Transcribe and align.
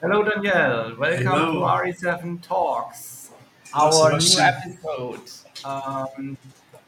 Hello, 0.00 0.22
Daniel. 0.22 0.94
Welcome 0.96 1.24
to 1.24 1.28
Hello. 1.28 1.82
RE7 1.82 2.40
Talks, 2.40 3.32
our 3.74 4.16
new 4.16 4.38
episode. 4.38 5.28
Um, 5.64 6.38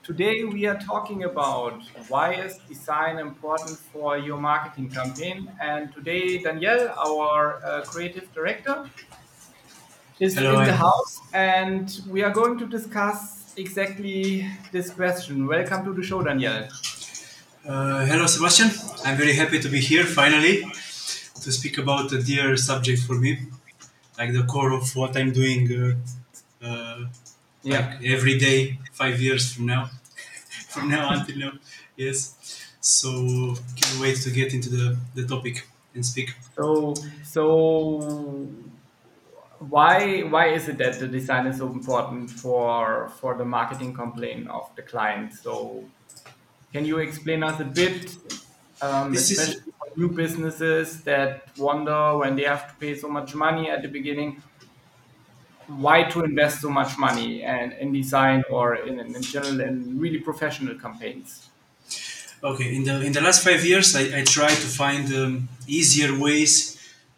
today 0.05 0.45
we 0.45 0.67
are 0.67 0.79
talking 0.79 1.25
about 1.25 1.83
why 2.07 2.35
is 2.35 2.59
design 2.69 3.19
important 3.19 3.79
for 3.79 4.17
your 4.17 4.39
marketing 4.39 4.91
campaign. 4.91 5.51
And 5.61 5.93
today, 5.93 6.39
Daniel, 6.41 6.89
our 6.91 7.61
uh, 7.65 7.83
creative 7.83 8.33
director, 8.33 8.89
is 10.21 10.37
Hello. 10.37 10.61
in 10.61 10.67
the 10.67 10.77
house, 10.77 11.19
and 11.35 12.01
we 12.09 12.23
are 12.23 12.31
going 12.31 12.59
to 12.59 12.67
discuss 12.67 13.53
exactly 13.57 14.47
this 14.71 14.89
question. 14.91 15.49
Welcome 15.49 15.85
to 15.85 15.93
the 15.93 16.05
show, 16.05 16.23
Daniel. 16.23 16.69
Uh, 17.67 18.05
hello, 18.07 18.27
Sebastian. 18.27 18.71
I'm 19.05 19.17
very 19.17 19.33
happy 19.33 19.59
to 19.59 19.69
be 19.69 19.81
here 19.81 20.05
finally 20.05 20.63
to 21.41 21.53
speak 21.53 21.79
about 21.79 22.13
a 22.13 22.23
dear 22.23 22.57
subject 22.57 23.03
for 23.03 23.15
me, 23.15 23.39
like 24.19 24.33
the 24.33 24.45
core 24.45 24.73
of 24.73 24.95
what 24.97 25.17
I'm 25.17 25.33
doing 25.33 25.63
uh, 25.73 26.67
uh, 26.67 27.07
Yeah. 27.63 27.81
like 27.81 28.05
every 28.05 28.39
day, 28.39 28.79
five 28.93 29.21
years 29.21 29.53
from 29.53 29.67
now, 29.67 29.91
from 30.69 30.89
now 30.91 31.11
until 31.13 31.39
now. 31.39 31.53
Yes. 31.97 32.37
So 32.81 33.11
can't 33.77 34.01
wait 34.01 34.19
to 34.23 34.31
get 34.31 34.55
into 34.55 34.71
the, 34.71 34.99
the 35.15 35.27
topic 35.27 35.67
and 35.95 36.05
speak. 36.07 36.35
So, 36.57 36.95
so 37.25 38.49
why 39.59 40.21
why 40.23 40.49
is 40.49 40.69
it 40.69 40.79
that 40.79 40.99
the 40.99 41.09
design 41.09 41.47
is 41.47 41.59
so 41.59 41.67
important 41.71 42.31
for 42.31 43.09
for 43.21 43.37
the 43.37 43.45
marketing 43.45 43.95
campaign 43.95 44.47
of 44.49 44.71
the 44.77 44.83
client? 44.83 45.35
So, 45.35 45.91
can 46.73 46.85
you 46.87 46.99
explain 46.99 47.43
us 47.43 47.61
a 47.61 47.65
bit, 47.65 48.17
um, 48.83 49.13
This 49.13 49.31
is 49.31 49.61
new 49.97 50.09
businesses 50.09 51.03
that 51.05 51.57
wonder 51.57 52.19
when 52.19 52.37
they 52.37 52.45
have 52.45 52.69
to 52.69 52.75
pay 52.77 52.95
so 52.97 53.09
much 53.09 53.35
money 53.35 53.71
at 53.71 53.83
the 53.83 53.89
beginning, 53.89 54.43
why 55.67 56.03
to 56.05 56.23
invest 56.25 56.61
so 56.61 56.69
much 56.69 56.99
money 56.99 57.43
and 57.43 57.73
in 57.75 57.93
design 57.93 58.43
or 58.51 58.75
in, 58.75 58.99
in 59.01 59.23
general 59.23 59.61
in 59.61 59.99
really 59.99 60.19
professional 60.19 60.79
campaigns? 60.79 61.51
Okay, 62.43 62.75
in 62.75 62.85
the 62.85 63.01
in 63.03 63.13
the 63.13 63.21
last 63.21 63.45
five 63.45 63.63
years, 63.65 63.95
I, 63.95 64.21
I 64.21 64.25
try 64.25 64.49
to 64.49 64.69
find 64.83 65.07
um, 65.13 65.49
easier 65.67 66.11
ways 66.19 66.53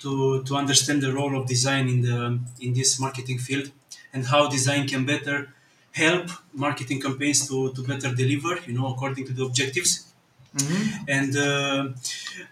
to 0.01 0.43
to 0.45 0.57
understand 0.57 1.01
the 1.03 1.13
role 1.13 1.35
of 1.41 1.47
design 1.47 1.89
in 1.89 2.01
the 2.03 2.41
in 2.61 2.73
this 2.75 2.99
marketing 2.99 3.39
field 3.39 3.71
and 4.13 4.27
how 4.27 4.49
design 4.49 4.89
can 4.89 5.07
better 5.07 5.55
help 5.93 6.27
marketing 6.53 7.01
campaigns 7.01 7.47
to, 7.49 7.73
to 7.75 7.83
better 7.83 8.13
deliver, 8.15 8.59
you 8.67 8.73
know, 8.73 8.87
according 8.93 9.25
to 9.27 9.33
the 9.33 9.45
objectives. 9.45 10.12
Hmm 10.59 11.05
And 11.09 11.37
uh, 11.37 11.89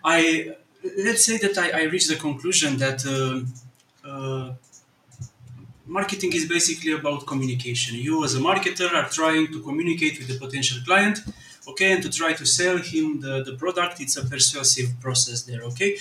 I 0.05 0.55
let's 1.07 1.25
say 1.25 1.37
that 1.39 1.59
I, 1.59 1.69
I 1.81 1.83
reached 1.85 2.09
the 2.09 2.17
conclusion 2.17 2.79
that 2.79 2.99
uh, 3.17 4.09
uh, 4.09 4.55
marketing 5.87 6.33
is 6.33 6.47
basically 6.49 6.93
about 6.93 7.27
communication. 7.27 7.97
You, 7.97 8.25
as 8.25 8.35
a 8.35 8.39
marketer, 8.41 8.93
are 8.93 9.09
trying 9.09 9.47
to 9.49 9.61
communicate 9.63 10.19
with 10.19 10.29
the 10.29 10.39
potential 10.39 10.79
client, 10.87 11.21
okay, 11.69 11.93
and 11.93 12.03
to 12.03 12.11
try 12.11 12.33
to 12.33 12.47
sell 12.47 12.79
him 12.79 13.21
the, 13.21 13.43
the 13.45 13.55
product. 13.55 14.01
It's 14.01 14.17
a 14.17 14.25
persuasive 14.25 14.89
process 15.01 15.43
there, 15.43 15.63
okay. 15.71 15.97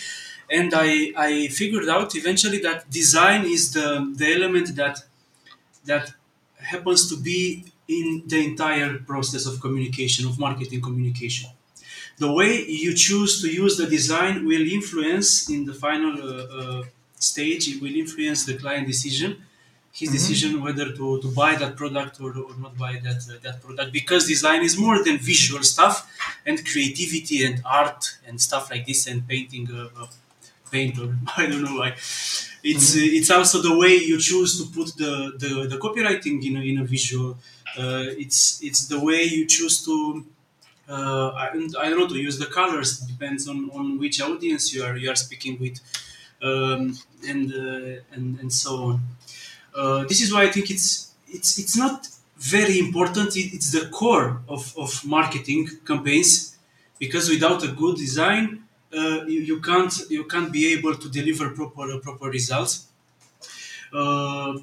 And 0.52 0.74
I, 0.74 1.14
I 1.16 1.48
figured 1.48 1.88
out 1.90 2.16
eventually 2.16 2.60
that 2.60 2.90
design 2.90 3.46
is 3.46 3.74
the, 3.74 4.12
the 4.16 4.34
element 4.34 4.76
that 4.76 5.00
that 5.86 6.14
happens 6.58 7.10
to 7.10 7.18
be 7.18 7.66
in 7.88 8.24
the 8.28 8.46
entire 8.46 9.00
process 9.00 9.46
of 9.46 9.62
communication, 9.62 10.28
of 10.28 10.38
marketing 10.38 10.82
communication 10.82 11.50
the 12.20 12.32
way 12.32 12.66
you 12.66 12.94
choose 12.96 13.42
to 13.42 13.48
use 13.50 13.78
the 13.78 13.88
design 13.88 14.46
will 14.46 14.66
influence 14.80 15.50
in 15.50 15.66
the 15.66 15.74
final 15.74 16.14
uh, 16.22 16.44
uh, 16.60 16.84
stage. 17.18 17.68
It 17.68 17.82
will 17.82 17.96
influence 17.96 18.46
the 18.46 18.58
client 18.58 18.88
decision 18.88 19.44
his 19.92 20.12
hmm 20.12 20.16
decision 20.20 20.62
whether 20.62 20.94
to, 20.94 21.20
to 21.22 21.32
buy 21.32 21.56
that 21.56 21.76
product 21.76 22.22
or, 22.22 22.32
or 22.38 22.56
not 22.60 22.78
buy 22.78 22.94
that 23.04 23.18
uh, 23.30 23.38
that 23.42 23.62
product. 23.62 23.92
Because 23.92 24.28
design 24.28 24.62
is 24.64 24.78
more 24.78 25.04
than 25.04 25.18
visual 25.18 25.64
stuff 25.64 25.96
and 26.46 26.64
creativity 26.66 27.44
and 27.44 27.62
art 27.66 28.18
and 28.28 28.40
stuff 28.40 28.70
like 28.72 28.86
this 28.86 29.08
and 29.08 29.28
painting 29.28 29.68
uh, 29.72 29.90
uh, 30.00 30.08
paint 30.72 31.00
or 31.00 31.16
i 31.38 31.46
don't 31.48 31.64
know 31.64 31.78
why. 31.82 31.92
It's 32.72 32.90
hmm 32.90 32.96
uh, 32.96 33.18
it's 33.18 33.32
also 33.32 33.62
the 33.62 33.76
way 33.78 33.94
you 33.96 34.18
choose 34.20 34.52
to 34.60 34.64
put 34.78 34.88
the 34.98 35.14
the, 35.44 35.52
the 35.72 35.78
copywriting 35.78 36.38
in 36.48 36.58
a, 36.58 36.62
in 36.62 36.78
a 36.80 36.86
visual. 36.86 37.32
Uh, 37.78 38.06
it's 38.24 38.62
it's 38.64 38.88
the 38.88 39.00
way 39.08 39.24
you 39.24 39.46
choose 39.48 39.84
to 39.86 40.26
uh, 40.90 41.30
I, 41.36 41.46
I 41.82 41.90
don't 41.90 42.00
know 42.00 42.08
to 42.08 42.16
use 42.18 42.38
the 42.40 42.48
colors 42.48 43.00
depends 43.00 43.48
on, 43.48 43.70
on 43.74 44.00
which 44.00 44.22
audience 44.22 44.74
you 44.74 44.84
are 44.84 44.96
you 44.98 45.10
are 45.12 45.16
speaking 45.16 45.60
with 45.60 45.80
um, 46.42 46.98
and, 47.28 47.54
uh, 47.54 48.02
and 48.14 48.40
and 48.42 48.52
so 48.52 48.72
on 48.90 49.02
uh, 49.76 50.04
this 50.06 50.22
is 50.22 50.34
why 50.34 50.44
I 50.44 50.50
think 50.50 50.70
it's 50.72 51.14
it's 51.28 51.60
it's 51.60 51.78
not 51.78 52.08
very 52.38 52.80
important 52.80 53.36
it, 53.38 53.54
it's 53.54 53.72
the 53.72 53.88
core 53.90 54.42
of, 54.48 54.74
of 54.78 55.06
marketing 55.06 55.70
campaigns 55.86 56.58
because 56.98 57.30
without 57.30 57.64
a 57.64 57.68
good 57.68 57.98
design 57.98 58.64
uh, 58.98 59.24
you, 59.28 59.42
you 59.42 59.62
can't 59.62 59.94
you 60.10 60.24
can't 60.26 60.52
be 60.52 60.74
able 60.74 60.96
to 60.96 61.08
deliver 61.10 61.50
proper 61.52 61.98
proper 62.00 62.28
results 62.30 62.88
uh, 63.94 64.54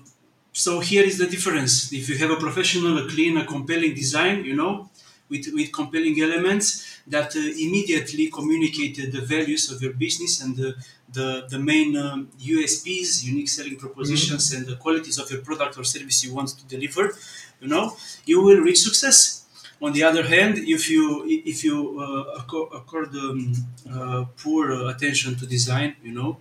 so 0.53 0.81
here 0.81 1.05
is 1.05 1.19
the 1.19 1.27
difference. 1.27 1.93
If 1.93 2.09
you 2.09 2.17
have 2.19 2.31
a 2.31 2.37
professional, 2.37 2.99
a 2.99 3.09
clean, 3.09 3.37
a 3.37 3.45
compelling 3.45 3.95
design, 3.95 4.45
you 4.45 4.57
know, 4.57 4.89
with, 5.29 5.47
with 5.53 5.73
compelling 5.73 6.21
elements 6.21 7.01
that 7.07 7.35
uh, 7.37 7.41
immediately 7.41 8.31
communicate 8.31 8.97
the 9.13 9.21
values 9.21 9.71
of 9.71 9.83
your 9.83 9.93
business 9.93 10.41
and 10.43 10.57
the, 10.57 10.75
the, 11.13 11.47
the 11.49 11.59
main 11.59 11.97
um, 11.97 12.29
USPs, 12.39 13.25
unique 13.25 13.49
selling 13.49 13.77
propositions, 13.77 14.53
and 14.53 14.67
the 14.67 14.77
qualities 14.77 15.19
of 15.19 15.31
your 15.31 15.41
product 15.41 15.79
or 15.79 15.85
service 15.85 16.25
you 16.25 16.35
want 16.35 16.49
to 16.49 16.65
deliver, 16.67 17.13
you 17.61 17.69
know, 17.69 17.97
you 18.25 18.43
will 18.43 18.61
reach 18.61 18.81
success. 18.81 19.45
On 19.81 19.93
the 19.93 20.03
other 20.03 20.23
hand, 20.23 20.57
if 20.57 20.89
you 20.89 21.27
if 21.29 21.63
you 21.63 22.01
uh, 22.01 22.41
accord 22.79 23.15
um, 23.15 23.53
uh, 23.91 24.25
poor 24.43 24.89
attention 24.89 25.37
to 25.37 25.47
design, 25.47 25.97
you 26.03 26.13
know, 26.13 26.39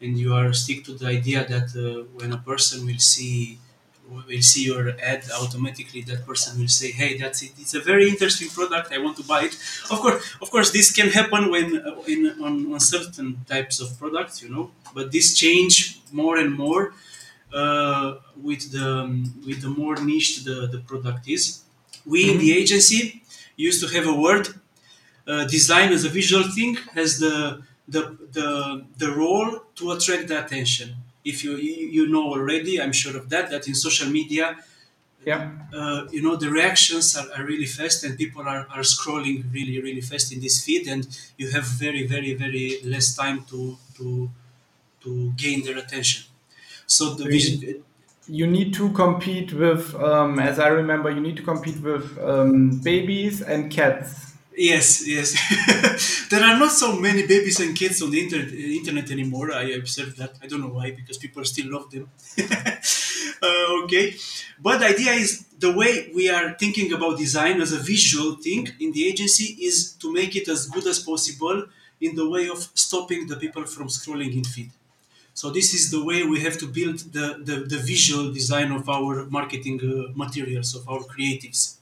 and 0.00 0.18
you 0.18 0.32
are 0.34 0.52
stick 0.54 0.84
to 0.84 0.92
the 0.94 1.06
idea 1.06 1.46
that 1.46 1.68
uh, 1.76 2.04
when 2.18 2.32
a 2.32 2.38
person 2.38 2.86
will 2.86 2.98
see 2.98 3.58
will 4.28 4.42
see 4.42 4.64
your 4.64 4.84
ad 5.12 5.22
automatically 5.42 6.02
that 6.02 6.26
person 6.26 6.58
will 6.60 6.68
say 6.80 6.90
hey 6.90 7.18
that's 7.18 7.42
it. 7.42 7.52
It's 7.58 7.74
a 7.74 7.80
very 7.80 8.08
interesting 8.08 8.48
product. 8.48 8.92
I 8.92 8.98
want 8.98 9.16
to 9.18 9.24
buy 9.24 9.42
it. 9.48 9.54
Of 9.90 9.98
course 10.04 10.20
of 10.42 10.50
course 10.50 10.70
this 10.70 10.90
can 10.98 11.08
happen 11.10 11.50
when 11.50 11.66
uh, 11.78 12.00
in 12.14 12.20
on, 12.46 12.54
on 12.72 12.80
certain 12.80 13.28
types 13.54 13.80
of 13.80 13.88
products 13.98 14.42
you 14.42 14.48
know 14.54 14.70
but 14.94 15.12
this 15.12 15.34
change 15.34 16.00
more 16.12 16.36
and 16.38 16.52
more 16.64 16.92
uh, 17.52 18.14
with 18.48 18.62
the 18.72 18.86
um, 19.02 19.10
with 19.46 19.62
the 19.62 19.68
more 19.70 19.96
niche 19.96 20.44
the, 20.44 20.66
the 20.74 20.78
product 20.90 21.28
is. 21.28 21.62
We 22.06 22.30
in 22.30 22.38
the 22.38 22.52
hmm 22.52 22.60
agency 22.62 23.22
used 23.56 23.80
to 23.84 23.88
have 23.96 24.06
a 24.06 24.14
word 24.26 24.48
uh, 25.26 25.44
design 25.46 25.92
as 25.92 26.04
a 26.04 26.08
visual 26.08 26.44
thing 26.56 26.76
has 26.94 27.18
the 27.18 27.62
the 27.88 28.02
the, 28.32 28.48
the 28.98 29.10
role 29.12 29.50
to 29.76 29.92
attract 29.92 30.28
the 30.28 30.44
attention. 30.44 30.96
If 31.32 31.36
you 31.44 31.52
you 31.56 31.74
you 31.96 32.04
know 32.14 32.24
already, 32.36 32.74
I'm 32.82 32.92
sure 33.02 33.16
of 33.20 33.24
that. 33.32 33.44
That 33.52 33.62
in 33.70 33.74
social 33.74 34.08
media, 34.18 34.46
Yeah. 35.24 35.50
uh, 35.78 36.00
you 36.14 36.22
know 36.24 36.36
the 36.44 36.50
reactions 36.58 37.06
are, 37.18 37.28
are 37.36 37.44
really 37.52 37.66
fast, 37.78 38.04
and 38.04 38.16
people 38.24 38.42
are, 38.54 38.66
are 38.74 38.84
scrolling 38.94 39.36
really 39.52 39.78
really 39.86 40.00
fast 40.10 40.26
in 40.34 40.38
this 40.40 40.56
feed, 40.64 40.84
and 40.94 41.02
you 41.40 41.46
have 41.56 41.66
very 41.84 42.02
very 42.14 42.32
very 42.44 42.66
less 42.94 43.08
time 43.22 43.38
to 43.50 43.60
to 43.96 44.30
to 45.02 45.32
gain 45.36 45.64
their 45.64 45.78
attention. 45.78 46.22
So 46.86 47.14
the 47.14 47.24
you, 47.24 47.30
vision, 47.30 47.84
you 48.28 48.46
need 48.46 48.74
to 48.74 48.90
compete 48.92 49.52
with, 49.52 49.94
um, 49.94 50.38
as 50.38 50.58
I 50.58 50.68
remember, 50.68 51.10
you 51.10 51.20
need 51.20 51.36
to 51.38 51.42
compete 51.42 51.80
with 51.80 52.18
um, 52.18 52.80
babies 52.80 53.40
and 53.42 53.70
cats. 53.70 54.27
Yes, 54.60 55.06
yes. 55.06 55.28
there 56.30 56.42
are 56.42 56.58
not 56.58 56.72
so 56.72 56.96
many 56.98 57.26
babies 57.26 57.60
and 57.60 57.76
kids 57.76 58.02
on 58.02 58.10
the 58.10 58.20
internet, 58.20 58.52
internet 58.52 59.10
anymore. 59.12 59.52
I 59.52 59.64
observed 59.80 60.16
that. 60.18 60.32
I 60.42 60.48
don't 60.48 60.60
know 60.60 60.74
why, 60.78 60.90
because 60.90 61.16
people 61.16 61.44
still 61.44 61.70
love 61.72 61.88
them. 61.92 62.10
uh, 63.42 63.84
okay. 63.84 64.16
But 64.60 64.78
the 64.80 64.86
idea 64.86 65.12
is 65.12 65.46
the 65.60 65.72
way 65.72 66.10
we 66.12 66.28
are 66.28 66.54
thinking 66.58 66.92
about 66.92 67.18
design 67.18 67.60
as 67.60 67.72
a 67.72 67.78
visual 67.78 68.34
thing 68.36 68.68
in 68.80 68.90
the 68.90 69.06
agency 69.06 69.48
is 69.68 69.92
to 70.02 70.12
make 70.12 70.34
it 70.34 70.48
as 70.48 70.66
good 70.66 70.86
as 70.88 70.98
possible 70.98 71.66
in 72.00 72.16
the 72.16 72.28
way 72.28 72.48
of 72.48 72.58
stopping 72.74 73.28
the 73.28 73.36
people 73.36 73.64
from 73.64 73.86
scrolling 73.86 74.32
in 74.36 74.42
feed. 74.44 74.70
So 75.34 75.50
this 75.50 75.74
is 75.74 75.90
the 75.92 76.04
way 76.04 76.24
we 76.24 76.40
have 76.42 76.58
to 76.58 76.68
build 76.68 76.98
the, 77.12 77.40
the, 77.48 77.56
the 77.74 77.78
visual 77.78 78.32
design 78.32 78.72
of 78.72 78.88
our 78.88 79.26
marketing 79.26 79.80
uh, 79.82 80.12
materials, 80.14 80.76
of 80.76 80.88
our 80.88 81.00
creatives. 81.00 81.77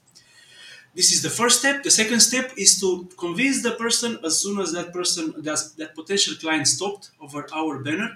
This 0.97 1.09
is 1.13 1.21
the 1.21 1.29
first 1.29 1.59
step. 1.59 1.83
The 1.83 1.91
second 2.01 2.21
step 2.21 2.47
is 2.57 2.71
to 2.81 2.89
convince 3.25 3.57
the 3.67 3.73
person 3.83 4.11
as 4.25 4.33
soon 4.43 4.59
as 4.59 4.69
that 4.77 4.89
person, 4.93 5.23
that, 5.47 5.59
that 5.79 5.95
potential 5.95 6.35
client 6.43 6.67
stopped 6.67 7.11
over 7.25 7.41
our 7.53 7.79
banner. 7.87 8.11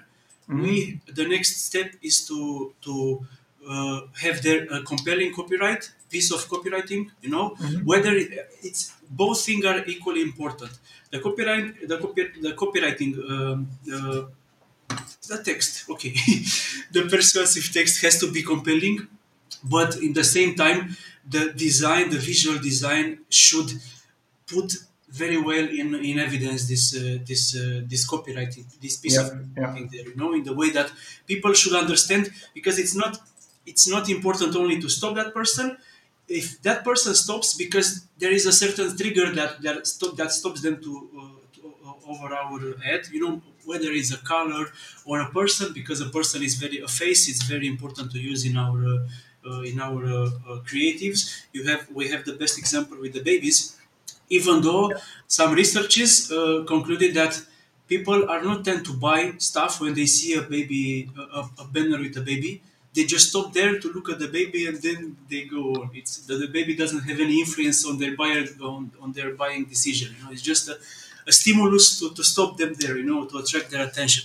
hmm 0.48 0.64
We 0.64 1.00
the 1.06 1.26
next 1.34 1.52
step 1.68 1.88
is 2.02 2.16
to 2.28 2.74
to 2.86 2.94
uh, 3.72 4.00
have 4.24 4.42
their 4.42 4.60
uh, 4.72 4.82
compelling 4.92 5.30
copyright 5.38 5.82
piece 6.10 6.30
of 6.36 6.40
copywriting. 6.52 7.02
You 7.24 7.30
know 7.30 7.46
hmm 7.58 7.82
whether 7.90 8.12
it, 8.22 8.30
it's 8.68 8.82
both 9.22 9.38
things 9.46 9.64
are 9.64 9.80
equally 9.94 10.20
important. 10.30 10.72
The 11.12 11.20
copyright, 11.20 11.88
the 11.88 11.98
copy, 12.04 12.22
the 12.46 12.52
copywriting 12.62 13.10
um, 13.30 13.68
uh, 13.96 14.22
the 15.28 15.42
text. 15.42 15.88
Okay, 15.90 16.10
the 16.92 17.06
persuasive 17.10 17.72
text 17.72 18.02
has 18.02 18.18
to 18.20 18.30
be 18.30 18.42
compelling, 18.42 19.06
but 19.64 19.96
in 19.96 20.12
the 20.12 20.24
same 20.24 20.54
time, 20.54 20.96
the 21.28 21.52
design, 21.52 22.10
the 22.10 22.18
visual 22.18 22.58
design, 22.58 23.20
should 23.28 23.70
put 24.46 24.74
very 25.08 25.36
well 25.40 25.66
in, 25.80 25.94
in 25.94 26.18
evidence 26.18 26.66
this 26.68 26.96
uh, 26.96 27.18
this 27.26 27.54
uh, 27.56 27.82
this 27.86 28.08
copywriting, 28.08 28.64
this 28.80 28.96
piece 28.96 29.16
Yeah, 29.16 29.26
of 29.26 29.32
yeah. 29.56 29.64
writing 29.64 29.88
there. 29.92 30.06
You 30.08 30.16
know, 30.16 30.32
in 30.34 30.44
the 30.44 30.54
way 30.54 30.70
that 30.70 30.90
people 31.26 31.52
should 31.52 31.74
understand, 31.74 32.30
because 32.54 32.78
it's 32.78 32.94
not 32.94 33.18
it's 33.66 33.86
not 33.88 34.08
important 34.08 34.56
only 34.56 34.80
to 34.80 34.88
stop 34.88 35.14
that 35.16 35.32
person. 35.34 35.76
If 36.28 36.62
that 36.62 36.84
person 36.84 37.14
stops 37.14 37.54
because 37.54 37.88
there 38.18 38.32
is 38.32 38.46
a 38.46 38.52
certain 38.52 38.96
trigger 38.96 39.30
that 39.32 39.60
that, 39.62 39.86
stop, 39.86 40.16
that 40.16 40.30
stops 40.32 40.60
them 40.62 40.80
to, 40.82 40.92
uh, 41.18 41.20
to 41.56 41.60
uh, 41.86 42.10
over 42.12 42.32
our 42.34 42.78
head 42.78 43.02
you 43.12 43.20
know, 43.20 43.42
whether 43.66 43.90
it's 43.90 44.12
a 44.12 44.18
color 44.18 44.66
or 45.04 45.20
a 45.20 45.30
person, 45.30 45.72
because 45.74 46.00
a 46.00 46.08
person 46.08 46.42
is 46.42 46.54
very 46.54 46.78
a 46.80 46.88
face 46.88 47.28
it's 47.28 47.42
very 47.42 47.66
important 47.66 48.10
to 48.12 48.18
use 48.18 48.44
in 48.46 48.56
our 48.56 48.78
uh, 48.86 49.08
in 49.64 49.80
our 49.80 50.04
uh, 50.04 50.26
uh, 50.26 50.60
creatives. 50.70 51.42
You 51.52 51.64
have 51.68 51.88
we 51.90 52.08
have 52.08 52.24
the 52.24 52.34
best 52.34 52.58
example 52.58 52.98
with 53.00 53.12
the 53.12 53.22
babies. 53.22 53.76
Even 54.28 54.62
though 54.62 54.92
some 55.26 55.52
researches 55.52 56.30
uh, 56.32 56.64
concluded 56.66 57.14
that 57.14 57.40
people 57.88 58.28
are 58.30 58.42
not 58.42 58.64
tend 58.64 58.84
to 58.86 58.92
buy 58.94 59.32
stuff 59.38 59.80
when 59.80 59.94
they 59.94 60.06
see 60.06 60.34
a 60.34 60.42
baby 60.42 61.10
a, 61.18 61.40
a- 61.62 61.64
banner 61.74 61.98
with 61.98 62.16
a 62.16 62.20
baby. 62.22 62.62
They 62.94 63.04
just 63.04 63.30
stop 63.30 63.52
there 63.54 63.78
to 63.80 63.88
look 63.92 64.08
at 64.10 64.18
the 64.18 64.28
baby 64.28 64.66
and 64.66 64.76
then 64.86 65.16
they 65.30 65.44
go 65.44 65.88
it's 65.94 66.18
the, 66.26 66.34
the 66.36 66.46
baby 66.48 66.74
doesn't 66.76 67.00
have 67.08 67.18
any 67.20 67.40
influence 67.40 67.86
on 67.86 67.98
their 67.98 68.14
buyer 68.16 68.44
on, 68.62 68.92
on 69.00 69.12
their 69.12 69.30
buying 69.34 69.64
decision 69.64 70.14
you 70.16 70.24
know. 70.24 70.30
It's 70.30 70.42
just 70.42 70.68
a, 70.68 70.76
a 71.26 71.32
stimulus 71.32 71.98
to, 72.00 72.12
to 72.14 72.22
stop 72.22 72.56
them 72.58 72.74
there 72.78 72.96
you 72.98 73.04
know 73.04 73.24
to 73.26 73.38
attract 73.38 73.70
their 73.70 73.86
attention. 73.86 74.24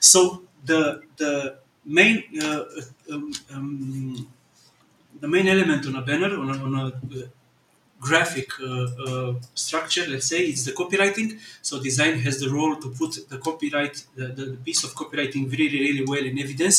So 0.00 0.42
the 0.64 1.02
the 1.16 1.58
main 1.86 2.24
uh, 2.42 2.64
um, 3.12 3.32
um, 3.52 4.28
the 5.20 5.28
main 5.28 5.48
element 5.48 5.86
on 5.86 5.96
a 5.96 6.02
banner 6.02 6.36
on 6.38 6.50
a, 6.50 6.64
on 6.64 6.74
a 6.74 6.86
uh, 6.86 7.26
graphic 8.00 8.48
uh, 8.60 8.66
uh, 9.08 9.34
structure, 9.54 10.04
let's 10.08 10.26
say, 10.28 10.40
it's 10.46 10.64
the 10.64 10.72
copywriting. 10.72 11.40
So 11.62 11.82
design 11.82 12.18
has 12.20 12.40
the 12.40 12.50
role 12.50 12.76
to 12.76 12.90
put 12.90 13.28
the 13.30 13.38
copyright, 13.38 14.04
the, 14.16 14.26
the, 14.28 14.44
the 14.46 14.56
piece 14.58 14.84
of 14.84 14.90
copywriting 14.94 15.50
really, 15.50 15.80
really 15.80 16.04
well 16.06 16.24
in 16.24 16.38
evidence 16.38 16.78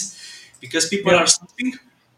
because 0.62 0.88
people 0.88 1.14
Yeah. 1.14 1.20
are 1.20 1.28
stopping. 1.28 1.74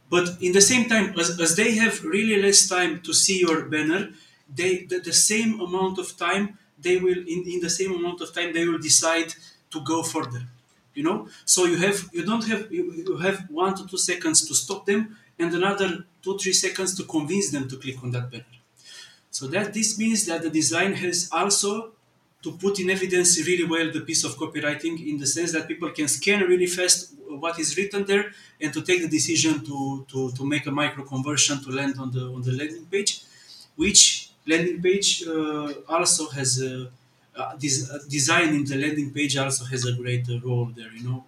But 0.10 0.42
in 0.42 0.54
the 0.54 0.62
same 0.62 0.90
time, 0.90 1.18
as, 1.20 1.40
as 1.40 1.56
they 1.56 1.76
have 1.76 2.04
really 2.04 2.42
less 2.42 2.68
time 2.68 3.02
to 3.02 3.14
see 3.14 3.40
your 3.42 3.66
banner, 3.66 4.10
they 4.54 4.86
the, 4.86 5.00
the 5.00 5.14
same 5.14 5.60
amount 5.60 6.00
of 6.00 6.16
time 6.18 6.58
they 6.80 6.98
will 6.98 7.20
in, 7.34 7.44
in 7.54 7.60
the 7.62 7.70
same 7.70 7.94
amount 7.94 8.22
of 8.22 8.34
time 8.34 8.54
they 8.54 8.66
will 8.68 8.80
decide 8.80 9.34
to 9.72 9.82
go 9.84 10.04
further 10.04 10.44
you 10.98 11.04
know? 11.08 11.18
So 11.46 11.60
you 11.72 11.78
have 11.86 11.98
you 12.18 12.24
don't 12.30 12.46
have 12.52 12.62
you, 12.72 12.84
you 13.08 13.18
have 13.28 13.38
one 13.64 13.74
to 13.78 13.84
two 13.92 14.02
seconds 14.12 14.38
to 14.48 14.54
stop 14.64 14.82
them 14.86 15.02
and 15.40 15.54
another 15.54 15.90
two 16.24 16.38
three 16.42 16.58
seconds 16.66 16.90
to 16.98 17.04
convince 17.16 17.48
them 17.52 17.68
to 17.72 17.76
click 17.84 17.98
on 18.04 18.10
that 18.16 18.26
banner. 18.32 18.58
So 19.30 19.48
that 19.54 19.74
this 19.78 19.90
means 20.04 20.26
that 20.26 20.42
the 20.42 20.50
design 20.50 20.94
has 21.04 21.30
also 21.32 21.92
to 22.44 22.52
put 22.64 22.80
in 22.80 22.90
evidence 22.90 23.30
really 23.50 23.68
well 23.74 23.88
the 23.92 24.02
piece 24.02 24.24
of 24.24 24.32
copywriting 24.42 24.96
in 25.10 25.18
the 25.18 25.28
sense 25.28 25.52
that 25.56 25.68
people 25.68 25.90
can 25.92 26.08
scan 26.08 26.40
really 26.52 26.68
fast 26.78 27.14
what 27.44 27.60
is 27.60 27.76
written 27.78 28.06
there 28.06 28.26
and 28.62 28.74
to 28.74 28.82
take 28.82 29.02
the 29.02 29.08
decision 29.08 29.54
to, 29.66 30.06
to, 30.12 30.32
to 30.32 30.46
make 30.46 30.66
a 30.66 30.72
micro 30.72 31.04
conversion 31.04 31.62
to 31.64 31.70
land 31.72 31.96
on 32.00 32.10
the 32.12 32.24
on 32.36 32.42
the 32.42 32.52
landing 32.52 32.86
page, 32.86 33.12
which 33.76 34.32
landing 34.46 34.82
page 34.82 35.10
uh, 35.28 35.74
also 35.90 36.30
has 36.30 36.62
a 36.62 36.90
uh, 37.38 37.56
this 37.58 37.90
uh, 37.90 38.00
design 38.10 38.50
in 38.56 38.66
the 38.66 38.76
landing 38.78 39.14
page 39.14 39.38
also 39.38 39.66
has 39.66 39.86
a 39.86 39.94
great 39.94 40.28
role 40.44 40.66
there. 40.76 40.92
You 40.94 41.04
know, 41.10 41.26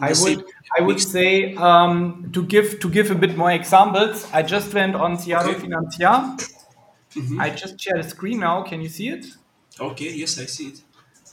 I 0.00 0.12
would 0.20 0.44
I 0.78 0.82
would 0.82 1.00
say 1.00 1.54
um, 1.56 2.30
to 2.32 2.44
give 2.44 2.80
to 2.80 2.88
give 2.90 3.10
a 3.10 3.14
bit 3.14 3.36
more 3.36 3.50
examples. 3.52 4.26
I 4.32 4.42
just 4.42 4.72
went 4.74 4.94
on 4.94 5.16
Ziarul 5.16 5.54
Okay. 5.54 5.62
Financiar. 5.62 6.22
Mhm. 7.16 7.40
I 7.40 7.50
just 7.50 7.80
shared 7.80 8.00
a 8.00 8.08
screen 8.08 8.40
now. 8.40 8.62
Can 8.62 8.80
you 8.80 8.88
see 8.88 9.08
it? 9.08 9.26
Okay, 9.80 10.12
yes, 10.14 10.38
I 10.38 10.46
see 10.46 10.68
it. 10.68 10.82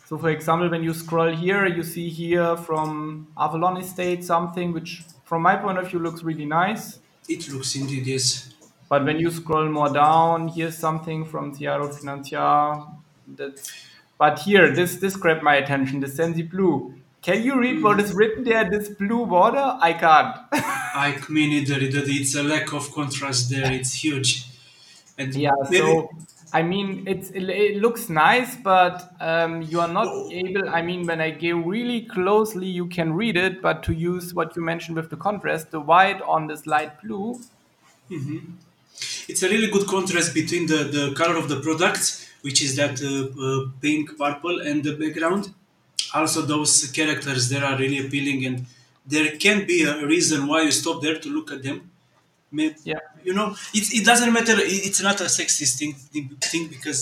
So, 0.05 0.17
for 0.17 0.29
example, 0.29 0.69
when 0.69 0.83
you 0.83 0.93
scroll 0.93 1.35
here, 1.35 1.65
you 1.67 1.83
see 1.83 2.09
here 2.09 2.55
from 2.57 3.31
Avalon 3.37 3.77
Estate 3.77 4.23
something 4.23 4.71
which, 4.73 5.03
from 5.23 5.41
my 5.43 5.55
point 5.57 5.77
of 5.77 5.89
view, 5.89 5.99
looks 5.99 6.23
really 6.23 6.45
nice. 6.45 6.99
It 7.29 7.47
looks 7.49 7.75
indeed 7.75 8.07
yes. 8.07 8.49
But 8.89 9.05
when 9.05 9.19
you 9.19 9.29
scroll 9.31 9.69
more 9.69 9.89
down, 9.93 10.47
here's 10.49 10.77
something 10.77 11.25
from 11.25 11.53
Ziarul 11.53 11.91
Financiar. 11.97 12.95
That's, 13.27 13.86
but 14.17 14.39
here, 14.39 14.73
this 14.73 14.97
this 14.97 15.15
grabbed 15.15 15.43
my 15.43 15.55
attention. 15.55 15.99
The 15.99 16.07
Sensiblu. 16.07 16.93
Can 17.21 17.43
you 17.43 17.59
read 17.59 17.83
what 17.83 17.99
is 17.99 18.13
written 18.13 18.43
there? 18.43 18.69
This 18.69 18.89
blue 18.89 19.25
border? 19.25 19.77
I 19.81 19.93
can't. 19.93 20.37
I 20.51 21.17
mean, 21.29 21.51
it, 21.51 21.69
it, 21.69 21.93
it's 21.93 22.35
a 22.35 22.43
lack 22.43 22.73
of 22.73 22.91
contrast 22.93 23.49
there. 23.49 23.71
It's 23.71 23.93
huge. 23.93 24.45
And 25.17 25.33
Yeah, 25.33 25.51
so 25.71 26.09
I 26.53 26.61
mean, 26.63 27.03
it's 27.07 27.29
it, 27.31 27.43
it 27.49 27.81
looks 27.81 28.07
nice, 28.09 28.55
but 28.55 29.11
um, 29.19 29.61
you 29.63 29.81
are 29.81 29.87
not 29.87 30.07
able. 30.31 30.69
I 30.69 30.81
mean, 30.81 31.05
when 31.05 31.19
I 31.19 31.31
go 31.31 31.55
really 31.57 32.03
closely, 32.03 32.67
you 32.67 32.85
can 32.87 33.13
read 33.13 33.35
it, 33.35 33.61
but 33.61 33.83
to 33.83 33.93
use 33.93 34.33
what 34.33 34.55
you 34.55 34.61
mentioned 34.61 34.95
with 34.95 35.09
the 35.09 35.17
contrast, 35.17 35.71
the 35.71 35.79
white 35.81 36.21
on 36.21 36.47
this 36.47 36.65
light 36.65 37.01
blue, 37.01 37.39
Mhm. 38.09 38.53
it's 39.27 39.43
a 39.43 39.49
really 39.49 39.69
good 39.69 39.85
contrast 39.87 40.33
between 40.33 40.67
the, 40.67 40.85
the 40.85 41.13
color 41.15 41.35
of 41.35 41.49
the 41.49 41.59
product, 41.59 42.26
which 42.47 42.59
is 42.67 42.71
that 42.81 42.95
uh, 43.11 43.11
uh, 43.47 43.59
pink, 43.85 44.17
purple, 44.23 44.57
and 44.69 44.77
the 44.87 44.95
background. 45.03 45.43
Also, 46.19 46.39
those 46.53 46.73
characters 46.97 47.49
there 47.53 47.65
are 47.69 47.77
really 47.83 47.99
appealing, 48.05 48.39
and 48.49 48.57
there 49.13 49.29
can 49.45 49.57
be 49.71 49.77
a 49.83 49.95
reason 50.13 50.47
why 50.51 50.59
you 50.67 50.71
stop 50.81 50.97
there 51.05 51.17
to 51.25 51.29
look 51.37 51.49
at 51.55 51.61
them. 51.67 51.77
Yeah. 52.91 52.99
You 53.23 53.33
know, 53.33 53.47
it, 53.73 53.85
it 53.99 54.05
doesn't 54.05 54.31
matter. 54.37 54.55
It's 54.57 55.01
not 55.09 55.19
a 55.21 55.25
sexist 55.25 55.73
thing, 55.79 55.93
thing, 56.51 56.67
because 56.75 56.99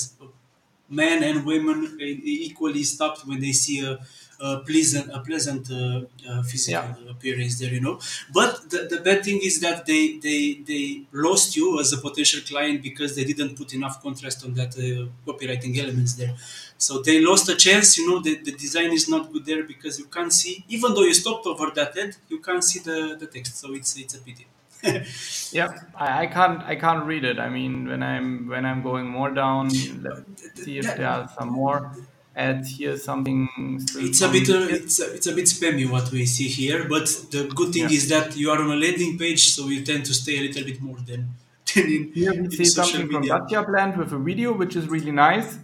men 1.01 1.24
and 1.24 1.45
women 1.45 1.80
uh, 2.01 2.06
equally 2.47 2.83
stopped 2.83 3.25
when 3.27 3.39
they 3.39 3.51
see 3.51 3.77
a, 3.86 4.00
a 4.40 4.60
pleasant, 4.60 5.12
a 5.14 5.20
pleasant 5.20 5.72
uh, 5.72 6.02
uh, 6.30 6.44
physical 6.44 7.10
appearance 7.10 7.59
there. 7.59 7.71
You 7.71 7.81
know, 7.81 8.00
but 8.33 8.69
the, 8.69 8.88
the 8.90 9.02
bad 9.02 9.24
thing 9.24 9.40
is 9.44 9.59
that 9.62 9.86
they 9.86 10.18
they 10.18 10.62
they 10.66 11.02
lost 11.12 11.56
you 11.56 11.80
as 11.80 11.94
a 11.94 11.98
potential 11.98 12.42
client 12.48 12.81
because 12.81 13.16
they 13.16 13.24
didn't 13.24 13.56
put 13.56 13.74
enough 13.74 14.02
contrast 14.02 14.44
on 14.45 14.54
that 14.56 14.78
uh, 14.78 15.07
copywriting 15.26 15.78
elements 15.78 16.14
there. 16.14 16.36
So 16.78 17.02
they 17.02 17.21
lost 17.21 17.50
a 17.50 17.56
chance. 17.56 17.98
You 17.98 18.09
know, 18.09 18.19
the, 18.19 18.36
the 18.36 18.52
design 18.52 18.92
is 18.92 19.07
not 19.07 19.31
good 19.31 19.45
there 19.45 19.64
because 19.64 19.98
you 20.00 20.06
can't 20.06 20.33
see, 20.33 20.64
even 20.68 20.94
though 20.94 21.04
you 21.04 21.14
stopped 21.14 21.45
over 21.45 21.71
that 21.71 21.95
head, 21.95 22.16
you 22.30 22.40
can't 22.40 22.64
see 22.64 22.80
the, 22.80 23.16
the 23.19 23.28
text. 23.28 23.57
So 23.57 23.74
it's 23.74 23.98
it's 23.98 24.16
a 24.16 24.19
pity. 24.19 24.48
yeah, 25.52 25.69
I, 25.95 26.24
I 26.24 26.28
can't 26.28 26.62
I 26.64 26.76
can't 26.76 27.06
read 27.06 27.24
it. 27.24 27.40
I 27.40 27.50
mean, 27.50 27.88
when 27.88 28.04
I'm 28.04 28.48
when 28.48 28.66
I'm 28.66 28.83
going 28.83 29.07
more 29.07 29.31
down, 29.31 29.69
let's 30.04 30.64
see 30.64 30.78
if 30.78 30.95
there 30.95 31.07
are 31.07 31.30
some 31.38 31.50
more 31.50 31.92
ads 32.35 32.77
here. 32.77 32.97
Something. 32.97 33.49
It's 33.95 34.21
a 34.21 34.30
bit 34.30 34.49
uh, 34.49 34.68
it's 34.69 34.99
a, 34.99 35.13
it's 35.13 35.27
a 35.27 35.33
bit 35.33 35.45
spammy 35.45 35.89
what 35.89 36.11
we 36.11 36.25
see 36.25 36.47
here, 36.47 36.87
but 36.87 37.06
the 37.31 37.51
good 37.56 37.73
thing 37.73 37.89
Yeah. 37.89 37.97
is 37.97 38.09
that 38.09 38.35
you 38.35 38.49
are 38.51 38.59
on 38.59 38.69
a 38.71 38.75
landing 38.75 39.18
page, 39.18 39.44
so 39.56 39.68
you 39.68 39.83
tend 39.83 40.06
to 40.06 40.13
stay 40.13 40.37
a 40.37 40.42
little 40.47 40.63
bit 40.63 40.81
more 40.81 40.97
than, 40.97 41.30
than 41.73 41.85
in, 41.85 42.11
Here 42.13 42.31
we 42.33 42.37
in 42.45 42.51
see 42.51 42.65
social 42.65 42.99
something 42.99 43.11
from 43.11 43.21
media. 43.21 43.39
Dacia 43.39 43.63
Plant 43.63 43.97
with 43.97 44.11
a 44.13 44.18
video, 44.18 44.54
which 44.54 44.75
is 44.75 44.87
really 44.87 45.11
nice. 45.11 45.57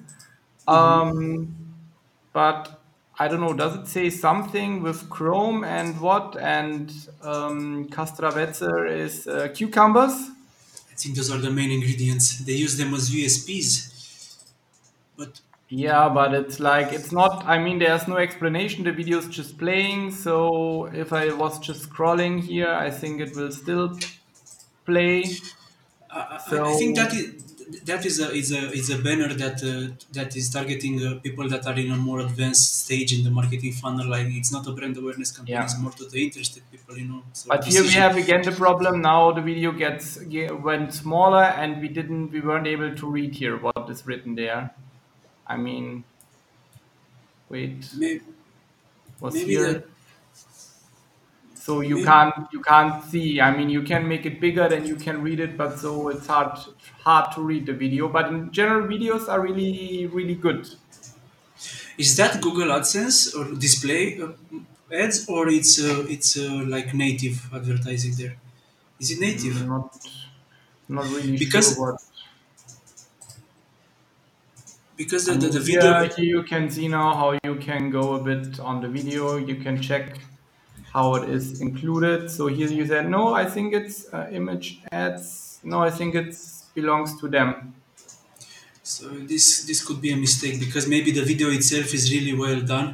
Mm-hmm. 0.68 0.70
Um, 0.74 1.56
but 2.34 2.80
I 3.20 3.28
don't 3.28 3.42
know, 3.42 3.54
does 3.54 3.76
it 3.76 3.88
say 3.88 4.10
something 4.10 4.82
with 4.82 5.10
Chrome 5.10 5.64
and 5.64 6.00
what? 6.00 6.38
And 6.40 6.92
um, 7.22 7.88
Castravetzer 7.90 8.90
is 8.90 9.28
uh, 9.28 9.50
cucumbers. 9.54 10.14
I 10.92 10.96
think 10.96 11.16
those 11.16 11.32
are 11.32 11.38
the 11.38 11.52
main 11.52 11.72
ingredients. 11.72 12.40
They 12.40 12.54
use 12.54 12.78
them 12.78 12.94
as 12.94 13.10
USPs, 13.10 14.38
but 15.18 15.42
Yeah, 15.74 16.10
but 16.10 16.34
it's 16.34 16.60
like, 16.60 16.92
it's 16.92 17.12
not, 17.14 17.46
I 17.46 17.58
mean, 17.58 17.80
there's 17.80 18.06
no 18.08 18.18
explanation. 18.18 18.84
The 18.84 18.92
video 18.92 19.20
is 19.20 19.28
just 19.28 19.58
playing. 19.58 20.12
So 20.12 20.86
if 20.94 21.14
I 21.14 21.32
was 21.34 21.60
just 21.60 21.90
scrolling 21.90 22.42
here, 22.42 22.70
I 22.70 22.92
think 22.92 23.22
it 23.22 23.36
will 23.36 23.52
still 23.52 23.98
play. 24.86 25.24
I, 26.10 26.20
I- 26.20 26.60
I 26.70 26.74
think 26.80 26.98
that 26.98 27.14
is 27.14 27.26
that 27.86 28.06
is 28.06 28.20
a 28.20 28.28
is 28.42 28.52
a 28.52 28.62
is 28.80 28.90
a 28.90 28.98
banner 28.98 29.30
that 29.44 29.58
uh, 29.64 29.96
that 30.18 30.36
is 30.36 30.50
targeting 30.50 30.96
uh, 31.06 31.20
people 31.26 31.48
that 31.48 31.66
are 31.66 31.78
in 31.84 31.90
a 31.92 31.96
more 31.96 32.20
advanced 32.20 32.68
stage 32.84 33.14
in 33.18 33.24
the 33.24 33.32
marketing 33.32 33.72
funnel. 33.72 34.10
Like 34.10 34.28
it's 34.40 34.52
not 34.52 34.68
a 34.68 34.74
brand 34.74 34.98
awareness 34.98 35.32
campaign; 35.32 35.54
Yeah. 35.56 35.64
it's 35.64 35.78
more 35.80 35.92
to 36.00 36.04
the 36.14 36.20
interested 36.28 36.64
people, 36.74 36.98
you 36.98 37.08
know. 37.08 37.24
So 37.32 37.48
But 37.48 37.64
here 37.64 37.84
we 37.84 37.92
have 38.04 38.18
again 38.18 38.42
the 38.42 38.52
problem. 38.52 39.02
Now 39.02 39.32
the 39.32 39.42
video 39.42 39.72
gets 39.72 40.20
went 40.70 40.94
smaller, 40.94 41.46
and 41.62 41.80
we 41.82 41.88
didn't, 41.88 42.32
we 42.36 42.42
weren't 42.42 42.68
able 42.68 42.94
to 42.94 43.06
read 43.10 43.36
here 43.36 43.56
what 43.58 43.90
is 43.90 44.06
written 44.06 44.36
there. 44.36 44.72
I 45.54 45.58
mean, 45.58 46.04
wait, 47.50 47.86
May- 47.98 48.22
was 49.20 49.34
maybe 49.34 49.50
here. 49.52 49.74
that- 49.74 49.88
So 51.54 51.82
you 51.82 51.96
maybe- 51.96 52.06
can't 52.08 52.36
you 52.54 52.62
can't 52.62 53.04
see. 53.12 53.40
I 53.40 53.56
mean, 53.56 53.70
you 53.70 53.84
can 53.84 54.08
make 54.08 54.26
it 54.26 54.40
bigger, 54.42 54.68
then 54.68 54.86
you 54.92 54.96
can 54.96 55.22
read 55.22 55.40
it, 55.40 55.58
but 55.58 55.78
so 55.80 56.10
it's 56.10 56.28
hard 56.28 56.58
hard 57.06 57.32
to 57.36 57.42
read 57.42 57.66
the 57.68 57.74
video. 57.74 58.08
But 58.08 58.30
in 58.34 58.52
general, 58.52 58.88
videos 58.88 59.28
are 59.30 59.40
really 59.42 60.08
really 60.08 60.36
good. 60.36 60.68
Is 61.98 62.16
that 62.18 62.42
Google 62.42 62.70
AdSense 62.78 63.36
or 63.38 63.44
display 63.68 64.20
uh, 64.22 64.30
ads, 64.92 65.26
or 65.28 65.50
it's 65.50 65.74
uh, 65.80 66.06
it's 66.16 66.36
uh, 66.38 66.64
like 66.76 66.94
native 66.94 67.38
advertising 67.54 68.14
there? 68.22 68.36
Is 69.00 69.12
it 69.12 69.20
native? 69.20 69.68
Not, 69.68 69.96
not 70.90 71.06
really 71.16 71.38
Because- 71.38 71.76
sure 71.76 71.92
what. 71.94 72.02
Because 75.02 75.26
the, 75.26 75.34
the, 75.34 75.48
the 75.48 75.60
video. 75.60 76.08
here 76.16 76.26
you 76.36 76.44
can 76.44 76.70
see 76.70 76.88
now 76.88 77.16
how 77.16 77.30
you 77.44 77.56
can 77.56 77.90
go 77.90 78.14
a 78.14 78.24
bit 78.24 78.60
on 78.60 78.82
the 78.82 78.88
video. 78.88 79.38
You 79.38 79.56
can 79.56 79.82
check 79.82 80.20
how 80.94 81.16
it 81.16 81.28
is 81.28 81.60
included. 81.60 82.30
So 82.30 82.48
here 82.48 82.68
you 82.68 82.86
said 82.86 83.10
no. 83.10 83.34
I 83.34 83.46
think 83.46 83.74
it's 83.74 83.98
uh, 84.14 84.30
image 84.32 84.68
ads. 84.92 85.60
No, 85.64 85.82
I 85.82 85.90
think 85.90 86.14
it 86.14 86.36
belongs 86.76 87.20
to 87.22 87.28
them. 87.28 87.74
So 88.84 89.10
this 89.32 89.66
this 89.66 89.84
could 89.84 90.02
be 90.02 90.12
a 90.12 90.18
mistake 90.18 90.60
because 90.60 90.88
maybe 90.88 91.12
the 91.12 91.26
video 91.32 91.50
itself 91.50 91.94
is 91.96 92.12
really 92.16 92.36
well 92.38 92.62
done, 92.62 92.90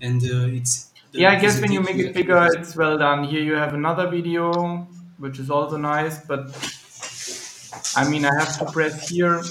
and 0.00 0.22
uh, 0.22 0.58
it's. 0.58 0.72
the 1.12 1.20
Yeah, 1.22 1.32
I 1.32 1.36
guess 1.42 1.60
when 1.60 1.72
you 1.72 1.82
make 1.82 1.98
it 2.06 2.14
bigger, 2.14 2.40
it's 2.56 2.74
well 2.74 2.96
done. 2.96 3.24
Here 3.24 3.44
you 3.50 3.56
have 3.64 3.74
another 3.74 4.06
video, 4.08 4.86
which 5.18 5.38
is 5.38 5.50
also 5.50 5.76
nice, 5.76 6.16
but 6.30 6.42
I 8.00 8.08
mean, 8.08 8.24
I 8.24 8.32
have 8.40 8.58
to 8.60 8.64
press 8.76 9.08
here 9.08 9.42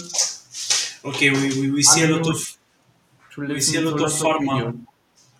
Okay, 1.05 1.29
we, 1.29 1.49
we, 1.61 1.71
we 1.71 1.83
see 1.83 2.03
a 2.03 2.07
lot 2.09 2.27
of 2.27 2.57
to 3.33 3.41
we 3.47 3.61
see 3.61 3.77
a 3.77 3.81
lot 3.81 4.01
of 4.01 4.11
pharma. 4.11 4.77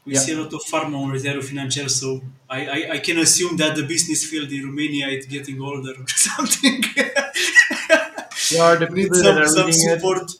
We 0.05 0.13
Yeah. 0.13 0.19
see 0.19 0.33
a 0.33 0.39
lot 0.41 0.53
of 0.53 0.61
pharma 0.71 0.97
on 1.03 1.09
Reserve 1.11 1.45
Financial, 1.47 1.89
so 1.89 2.21
I, 2.49 2.59
I, 2.77 2.91
I 2.93 2.99
can 2.99 3.19
assume 3.19 3.57
that 3.57 3.75
the 3.75 3.83
business 3.83 4.23
field 4.25 4.51
in 4.51 4.65
Romania 4.65 5.07
is 5.09 5.25
getting 5.27 5.61
older 5.61 5.91
or 6.01 6.07
something. 6.29 6.83
Yeah, 8.51 8.75
the 8.75 8.87
people 8.87 9.17
that 9.23 9.35
some, 9.35 9.37
are 9.37 9.47
some 9.47 9.69
it. 9.69 9.73
support. 9.73 10.31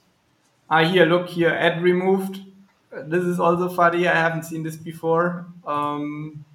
Ah, 0.70 0.84
here, 0.84 1.06
look 1.06 1.30
here, 1.30 1.50
ad 1.50 1.82
removed. 1.84 2.42
This 3.08 3.24
is 3.26 3.40
also 3.40 3.70
funny. 3.70 4.08
I 4.08 4.16
haven't 4.16 4.44
seen 4.44 4.64
this 4.64 4.78
before. 4.78 5.48
Um, 5.66 6.46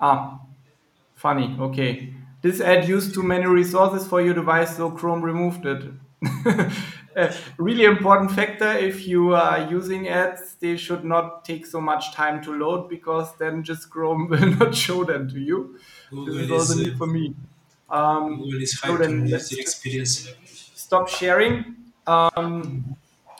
ah, 0.00 0.40
funny. 1.16 1.56
Okay. 1.60 2.14
This 2.42 2.60
ad 2.60 2.88
used 2.88 3.14
too 3.14 3.22
many 3.22 3.46
resources 3.46 4.06
for 4.08 4.20
your 4.22 4.34
device, 4.34 4.76
so 4.76 4.90
Chrome 4.90 5.22
removed 5.22 5.66
it. 5.66 5.84
A 7.16 7.34
really 7.58 7.84
important 7.84 8.30
factor 8.30 8.70
if 8.70 9.06
you 9.06 9.34
are 9.34 9.68
using 9.68 10.08
ads, 10.08 10.54
they 10.60 10.76
should 10.76 11.04
not 11.04 11.44
take 11.44 11.66
so 11.66 11.80
much 11.80 12.12
time 12.12 12.40
to 12.44 12.52
load 12.52 12.88
because 12.88 13.36
then 13.36 13.64
just 13.64 13.90
Chrome 13.90 14.28
will 14.30 14.54
not 14.54 14.74
show 14.74 15.02
them 15.02 15.28
to 15.30 15.40
you. 15.40 15.78
Google 16.10 16.34
This 16.34 16.44
is 16.44 16.50
also 16.50 16.74
uh, 16.74 16.82
new 16.84 16.96
for 16.96 17.06
me. 17.08 17.34
Um, 17.88 18.38
Google 18.38 18.62
is 18.62 18.78
so 18.78 18.96
then 18.96 19.26
user 19.26 19.60
experience. 19.60 20.30
stop 20.44 21.08
sharing. 21.08 21.74
Um, 22.06 22.96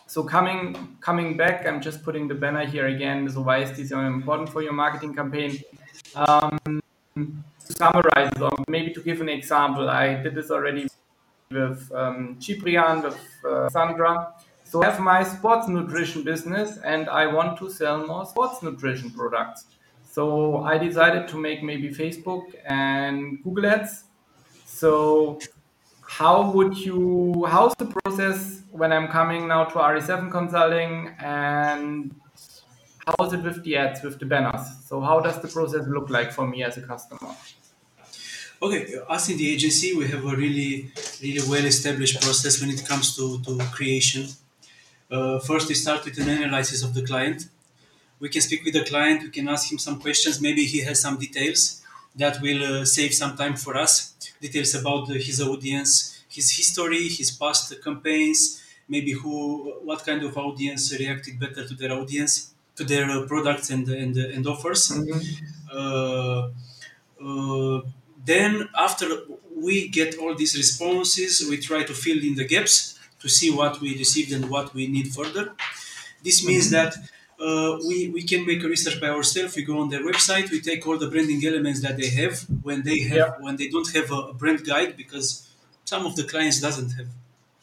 so 0.07 0.25
coming 0.25 0.97
coming 1.01 1.37
back, 1.37 1.65
I'm 1.65 1.81
just 1.81 2.03
putting 2.03 2.27
the 2.27 2.35
banner 2.35 2.67
here 2.67 2.89
again. 2.89 3.31
So 3.31 3.43
why 3.43 3.59
is 3.59 3.77
this 3.77 3.93
important 3.93 4.49
for 4.49 4.63
your 4.63 4.73
marketing 4.73 5.15
campaign? 5.15 5.63
Um, 6.17 6.59
to 7.15 7.73
summarize, 7.73 8.33
or 8.41 8.51
maybe 8.67 8.93
to 8.95 9.01
give 9.01 9.21
an 9.21 9.29
example, 9.29 9.89
I 9.89 10.15
did 10.15 10.35
this 10.35 10.51
already 10.51 10.89
with 11.51 11.91
um, 11.93 12.37
Ciprian, 12.39 13.03
with 13.03 13.19
uh, 13.49 13.69
Sandra. 13.71 14.35
So 14.65 14.83
I 14.83 14.91
have 14.91 15.01
my 15.01 15.25
sports 15.25 15.67
nutrition 15.69 16.23
business, 16.23 16.79
and 16.85 17.09
I 17.09 17.27
want 17.27 17.59
to 17.59 17.69
sell 17.69 18.07
more 18.07 18.25
sports 18.25 18.63
nutrition 18.63 19.11
products. 19.11 19.67
So 20.09 20.63
I 20.63 20.79
decided 20.79 21.27
to 21.29 21.37
make 21.37 21.63
maybe 21.63 21.89
Facebook 21.89 22.55
and 22.67 23.43
Google 23.43 23.67
Ads. 23.67 24.05
So 24.65 25.41
how 26.03 26.51
would 26.51 26.77
you 26.77 27.47
how's 27.49 27.73
the 27.77 27.87
process 27.87 28.63
when 28.73 28.93
i'm 28.93 29.07
coming 29.07 29.47
now 29.47 29.63
to 29.63 29.77
re7 29.77 30.29
consulting 30.29 31.15
and 31.21 32.13
how 33.07 33.25
is 33.25 33.33
it 33.33 33.41
with 33.45 33.63
the 33.63 33.77
ads 33.77 34.03
with 34.03 34.19
the 34.19 34.27
banners 34.27 34.67
so 34.85 35.01
how 35.01 35.21
does 35.21 35.41
the 35.41 35.47
process 35.47 35.87
look 35.87 36.11
like 36.11 36.33
for 36.33 36.49
me 36.49 36.65
as 36.65 36.77
a 36.77 36.83
customer 36.83 37.33
Okay, 38.63 38.95
us 39.09 39.31
in 39.31 39.39
the 39.39 39.51
agency, 39.51 39.95
we 39.97 40.07
have 40.09 40.23
a 40.27 40.37
really, 40.37 40.93
really 41.23 41.41
well 41.49 41.65
established 41.65 42.21
process 42.21 42.61
when 42.61 42.69
it 42.69 42.85
comes 42.87 43.17
to, 43.17 43.41
to 43.41 43.57
creation. 43.73 44.27
Uh, 45.11 45.39
first, 45.39 45.67
we 45.69 45.75
start 45.75 46.05
with 46.05 46.19
an 46.19 46.29
analysis 46.29 46.83
of 46.85 46.93
the 46.93 47.03
client. 47.03 47.49
We 48.19 48.29
can 48.29 48.43
speak 48.43 48.63
with 48.63 48.75
the 48.75 48.85
client, 48.85 49.23
we 49.23 49.31
can 49.31 49.49
ask 49.49 49.73
him 49.73 49.79
some 49.79 49.99
questions. 49.99 50.43
Maybe 50.43 50.67
he 50.67 50.81
has 50.83 51.01
some 51.01 51.17
details 51.17 51.83
that 52.15 52.43
will 52.43 52.63
uh, 52.63 52.85
save 52.85 53.15
some 53.15 53.35
time 53.35 53.57
for 53.57 53.79
us. 53.79 54.13
Details 54.43 54.75
about 54.75 55.09
the, 55.09 55.15
his 55.15 55.41
audience, 55.41 56.23
his 56.29 56.51
history, 56.55 57.09
his 57.09 57.31
past 57.31 57.83
campaigns, 57.83 58.63
maybe 58.87 59.13
who, 59.13 59.73
what 59.85 60.05
kind 60.05 60.23
of 60.23 60.37
audience 60.37 60.95
reacted 60.99 61.41
better 61.41 61.67
to 61.67 61.75
their 61.75 61.93
audience, 61.93 62.53
to 62.77 62.85
their 62.85 63.07
uh, 63.09 63.27
products 63.27 63.71
and, 63.71 63.89
and, 63.89 64.19
and 64.19 64.47
offers. 64.47 64.93
Uh, 65.73 66.51
uh, 67.25 67.81
then 68.25 68.69
after 68.79 69.07
we 69.55 69.89
get 69.89 70.17
all 70.19 70.35
these 70.35 70.57
responses 70.57 71.47
we 71.49 71.57
try 71.59 71.83
to 71.83 71.95
fill 71.95 72.19
in 72.23 72.35
the 72.35 72.45
gaps 72.47 72.99
to 73.19 73.29
see 73.29 73.51
what 73.51 73.81
we 73.81 73.97
received 73.99 74.33
and 74.33 74.49
what 74.51 74.73
we 74.75 74.87
need 74.87 75.09
further 75.15 75.53
this 76.23 76.45
means 76.47 76.71
that 76.71 76.95
uh, 77.41 77.79
we, 77.87 78.11
we 78.11 78.23
can 78.23 78.45
make 78.47 78.63
a 78.63 78.69
research 78.69 79.01
by 79.01 79.09
ourselves 79.09 79.57
we 79.57 79.63
go 79.65 79.79
on 79.81 79.89
their 79.89 80.03
website 80.05 80.51
we 80.51 80.61
take 80.61 80.87
all 80.87 80.99
the 80.99 81.09
branding 81.09 81.43
elements 81.47 81.81
that 81.83 81.97
they 81.97 82.09
have 82.09 82.41
when 82.63 82.83
they 82.83 83.01
have 83.01 83.17
Yeah. 83.19 83.33
when 83.45 83.57
they 83.57 83.69
don't 83.69 83.91
have 83.95 84.11
a 84.11 84.33
brand 84.35 84.65
guide 84.65 84.97
because 84.97 85.49
some 85.85 86.05
of 86.07 86.17
the 86.17 86.25
clients 86.25 86.61
doesn't 86.61 86.91
have 86.99 87.07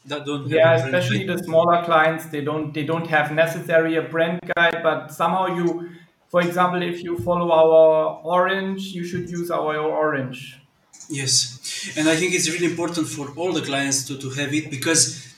that 0.06 0.24
don't 0.26 0.42
have 0.44 0.52
yeah 0.52 0.74
especially 0.74 1.24
guide. 1.24 1.38
the 1.38 1.44
smaller 1.44 1.84
clients 1.84 2.26
they 2.26 2.40
don't 2.40 2.72
they 2.74 2.84
don't 2.84 3.06
have 3.06 3.32
necessary 3.32 3.96
a 3.96 4.02
brand 4.02 4.40
guide 4.56 4.78
but 4.82 5.08
somehow 5.12 5.46
you 5.46 5.90
for 6.28 6.40
example 6.42 6.82
if 6.82 7.02
you 7.02 7.18
follow 7.18 7.50
our 7.50 8.20
orange 8.36 8.82
you 8.96 9.04
should 9.04 9.28
use 9.30 9.50
our 9.50 9.76
orange. 9.76 10.60
Yes, 11.10 11.92
and 11.96 12.06
I 12.08 12.16
think 12.16 12.34
it's 12.34 12.50
really 12.50 12.66
important 12.66 13.08
for 13.08 13.30
all 13.38 13.52
the 13.52 13.62
clients 13.62 14.04
to, 14.08 14.18
to 14.18 14.28
have 14.30 14.52
it 14.52 14.70
because 14.70 15.28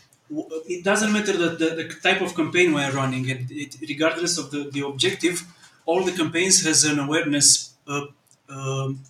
it 0.69 0.85
doesn't 0.85 1.13
matter 1.13 1.33
the, 1.33 1.51
the, 1.51 1.69
the 1.81 1.87
type 2.03 2.21
of 2.21 2.35
campaign 2.35 2.73
we're 2.73 2.91
running, 2.93 3.31
and 3.31 3.51
it, 3.51 3.77
regardless 3.89 4.39
of 4.39 4.51
the, 4.51 4.71
the 4.71 4.85
objective, 4.87 5.43
all 5.87 6.03
the 6.05 6.13
campaigns 6.13 6.65
has 6.65 6.85
an 6.85 6.99
awareness 6.99 7.75
uh, 7.87 8.07
um, 8.49 9.01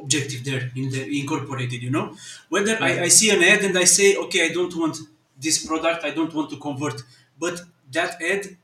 objective 0.00 0.44
there 0.44 0.70
in 0.74 0.90
the 0.90 1.20
incorporated. 1.20 1.82
You 1.82 1.90
know, 1.90 2.16
whether 2.48 2.76
I, 2.80 3.02
I 3.02 3.08
see 3.08 3.30
an 3.30 3.42
ad 3.42 3.60
and 3.64 3.76
I 3.76 3.84
say, 3.84 4.16
okay, 4.16 4.46
I 4.48 4.52
don't 4.52 4.74
want 4.76 4.98
this 5.40 5.64
product, 5.64 6.04
I 6.04 6.10
don't 6.10 6.32
want 6.34 6.50
to 6.50 6.56
convert, 6.56 7.02
but 7.38 7.62
that 7.92 8.20
ad 8.22 8.56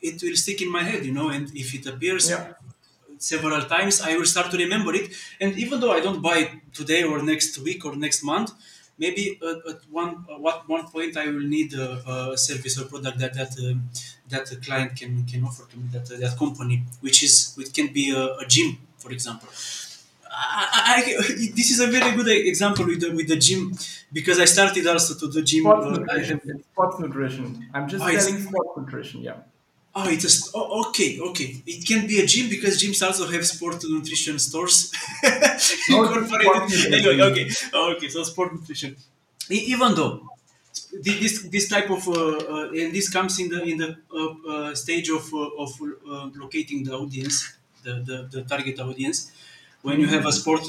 it 0.00 0.22
will 0.22 0.36
stick 0.36 0.60
in 0.62 0.70
my 0.70 0.82
head, 0.82 1.04
you 1.04 1.12
know, 1.12 1.28
and 1.30 1.50
if 1.56 1.74
it 1.74 1.86
appears 1.86 2.26
yeah 2.28 2.54
several 3.18 3.62
times, 3.64 4.00
I 4.00 4.16
will 4.16 4.26
start 4.26 4.50
to 4.52 4.56
remember 4.58 4.94
it. 4.94 5.12
And 5.40 5.56
even 5.58 5.80
though 5.80 5.92
I 5.92 6.00
don't 6.00 6.22
buy 6.22 6.38
it 6.38 6.52
today 6.74 7.02
or 7.04 7.22
next 7.22 7.58
week 7.58 7.84
or 7.84 7.96
next 7.96 8.22
month, 8.22 8.52
maybe 8.98 9.38
at, 9.42 9.58
at 9.74 9.80
one 9.90 10.26
at 10.30 10.68
one 10.68 10.86
point 10.88 11.16
I 11.16 11.26
will 11.26 11.48
need 11.56 11.74
a, 11.74 11.88
a 12.32 12.38
service 12.38 12.78
or 12.80 12.86
product 12.86 13.18
that 13.18 13.34
that 13.34 13.52
um, 13.64 13.90
that 14.28 14.50
a 14.52 14.56
client 14.56 14.96
can 14.96 15.24
can 15.26 15.44
offer 15.44 15.64
to 15.70 15.76
me 15.76 15.86
that 15.92 16.06
that 16.06 16.36
company, 16.38 16.84
which 17.00 17.22
is 17.22 17.54
which 17.56 17.72
can 17.74 17.92
be 17.92 18.10
a, 18.10 18.24
a 18.42 18.46
gym, 18.46 18.78
for 18.98 19.10
example. 19.12 19.48
I, 20.30 21.02
I, 21.08 21.14
this 21.56 21.70
is 21.70 21.80
a 21.80 21.86
very 21.86 22.14
good 22.14 22.28
example 22.28 22.86
with 22.86 23.00
the, 23.00 23.10
with 23.12 23.28
the 23.28 23.36
gym 23.36 23.72
because 24.12 24.38
I 24.38 24.44
started 24.44 24.86
also 24.86 25.14
to 25.20 25.26
the 25.32 25.42
gym. 25.42 25.64
sports 25.64 25.80
uh, 25.80 26.04
I 26.14 26.18
nutrition 26.18 26.40
have- 26.46 26.62
sports 26.72 26.98
nutrition 27.00 27.70
i'm 27.74 27.88
just 27.88 28.04
Oh, 28.04 28.08
selling 28.12 28.38
sports 28.38 28.70
nutrition 28.76 29.20
yeah 29.20 29.42
Oh, 30.00 30.08
it's 30.08 30.26
a 30.28 30.50
oh, 30.54 30.88
okay, 30.88 31.18
okay. 31.28 31.62
It 31.66 31.84
can 31.88 32.06
be 32.06 32.20
a 32.20 32.26
gym 32.26 32.48
because 32.48 32.80
gyms 32.80 33.00
also 33.04 33.26
have 33.26 33.44
sport 33.46 33.82
nutrition 33.88 34.38
stores. 34.38 34.92
Incorporated. 35.90 36.94
anyway, 36.94 37.20
okay, 37.30 37.46
okay. 37.92 38.08
So 38.08 38.22
sport 38.22 38.52
nutrition. 38.54 38.94
Even 39.50 39.94
though 39.96 40.14
this 41.02 41.42
this 41.54 41.68
type 41.68 41.90
of 41.90 42.06
uh, 42.08 42.14
uh, 42.54 42.80
and 42.80 42.90
this 42.96 43.08
comes 43.16 43.40
in 43.40 43.48
the 43.48 43.60
in 43.64 43.76
the 43.82 43.90
uh, 44.12 44.52
uh, 44.52 44.74
stage 44.74 45.08
of 45.18 45.24
uh, 45.34 45.62
of 45.64 45.70
uh, 45.82 46.30
locating 46.42 46.84
the 46.84 46.92
audience, 46.94 47.36
the, 47.82 47.94
the, 48.08 48.16
the 48.34 48.42
target 48.44 48.78
audience. 48.80 49.32
When 49.82 50.00
you 50.00 50.06
have 50.08 50.26
a 50.26 50.32
sport 50.32 50.64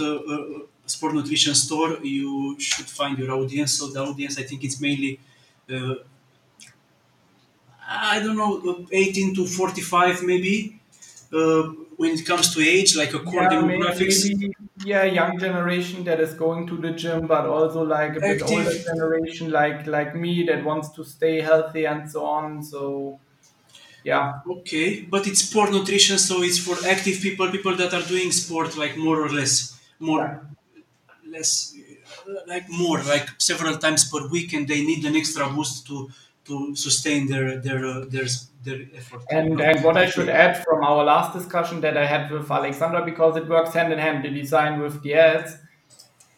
sport 0.85 1.13
nutrition 1.13 1.53
store, 1.55 1.99
you 2.03 2.59
should 2.59 2.85
find 2.99 3.17
your 3.19 3.31
audience. 3.31 3.73
So 3.79 3.87
the 3.89 4.01
audience, 4.01 4.39
I 4.39 4.43
think, 4.43 4.63
it's 4.63 4.79
mainly. 4.81 5.19
I 7.89 8.19
don't 8.19 8.37
know, 8.37 8.87
18 8.91 9.35
to 9.35 9.45
45 9.47 10.23
maybe. 10.23 10.79
Uh, 11.31 11.63
when 11.97 12.11
it 12.11 12.25
comes 12.25 12.53
to 12.55 12.61
age, 12.61 12.95
like 12.95 13.13
a 13.13 13.19
core 13.19 13.47
yeah, 13.47 13.61
maybe, 13.61 13.87
demographics. 13.87 14.17
maybe 14.17 14.53
yeah, 14.77 15.03
young 15.03 15.37
generation 15.39 16.03
that 16.05 16.19
is 16.19 16.33
going 16.33 16.65
to 16.67 16.77
the 16.77 16.91
gym, 16.91 17.27
but 17.27 17.45
also 17.45 17.83
like 17.83 18.15
a 18.15 18.21
bit 18.21 18.41
older 18.41 18.71
generation, 18.87 19.51
like 19.51 19.85
like 19.87 20.15
me, 20.15 20.43
that 20.45 20.63
wants 20.63 20.89
to 20.93 21.03
stay 21.03 21.41
healthy 21.41 21.85
and 21.85 22.09
so 22.09 22.25
on. 22.25 22.63
So, 22.63 23.19
yeah, 24.03 24.41
Okay, 24.45 25.01
but 25.03 25.27
it's 25.27 25.41
sport 25.41 25.71
nutrition, 25.71 26.17
so 26.17 26.41
it's 26.41 26.57
for 26.57 26.75
active 26.87 27.19
people, 27.21 27.49
people 27.51 27.75
that 27.75 27.93
are 27.93 28.01
doing 28.07 28.31
sport 28.31 28.75
like 28.77 28.97
more 28.97 29.21
or 29.21 29.29
less, 29.29 29.79
more, 29.99 30.21
Yeah. 30.21 30.39
less, 31.27 31.75
like 32.47 32.69
more, 32.69 33.01
like 33.03 33.27
several 33.39 33.77
times 33.77 34.09
per 34.09 34.27
week, 34.29 34.53
and 34.53 34.67
they 34.67 34.81
need 34.83 35.05
an 35.05 35.15
extra 35.15 35.49
boost 35.49 35.87
to 35.87 36.09
to 36.45 36.75
sustain 36.75 37.27
their 37.27 37.59
their 37.59 38.05
their 38.05 38.27
their 38.63 38.81
effort. 38.95 39.21
And 39.29 39.59
and 39.61 39.83
what 39.83 39.97
I 39.97 40.09
should 40.09 40.29
add 40.29 40.63
from 40.63 40.83
our 40.83 41.03
last 41.03 41.33
discussion 41.33 41.81
that 41.81 41.97
I 41.97 42.05
had 42.05 42.31
with 42.31 42.49
Alexandra, 42.49 43.05
because 43.05 43.37
it 43.37 43.47
works 43.47 43.73
hand 43.73 43.93
in 43.93 43.99
hand, 43.99 44.23
the 44.23 44.29
design 44.29 44.79
with 44.81 45.01
the 45.03 45.13
ads. 45.13 45.57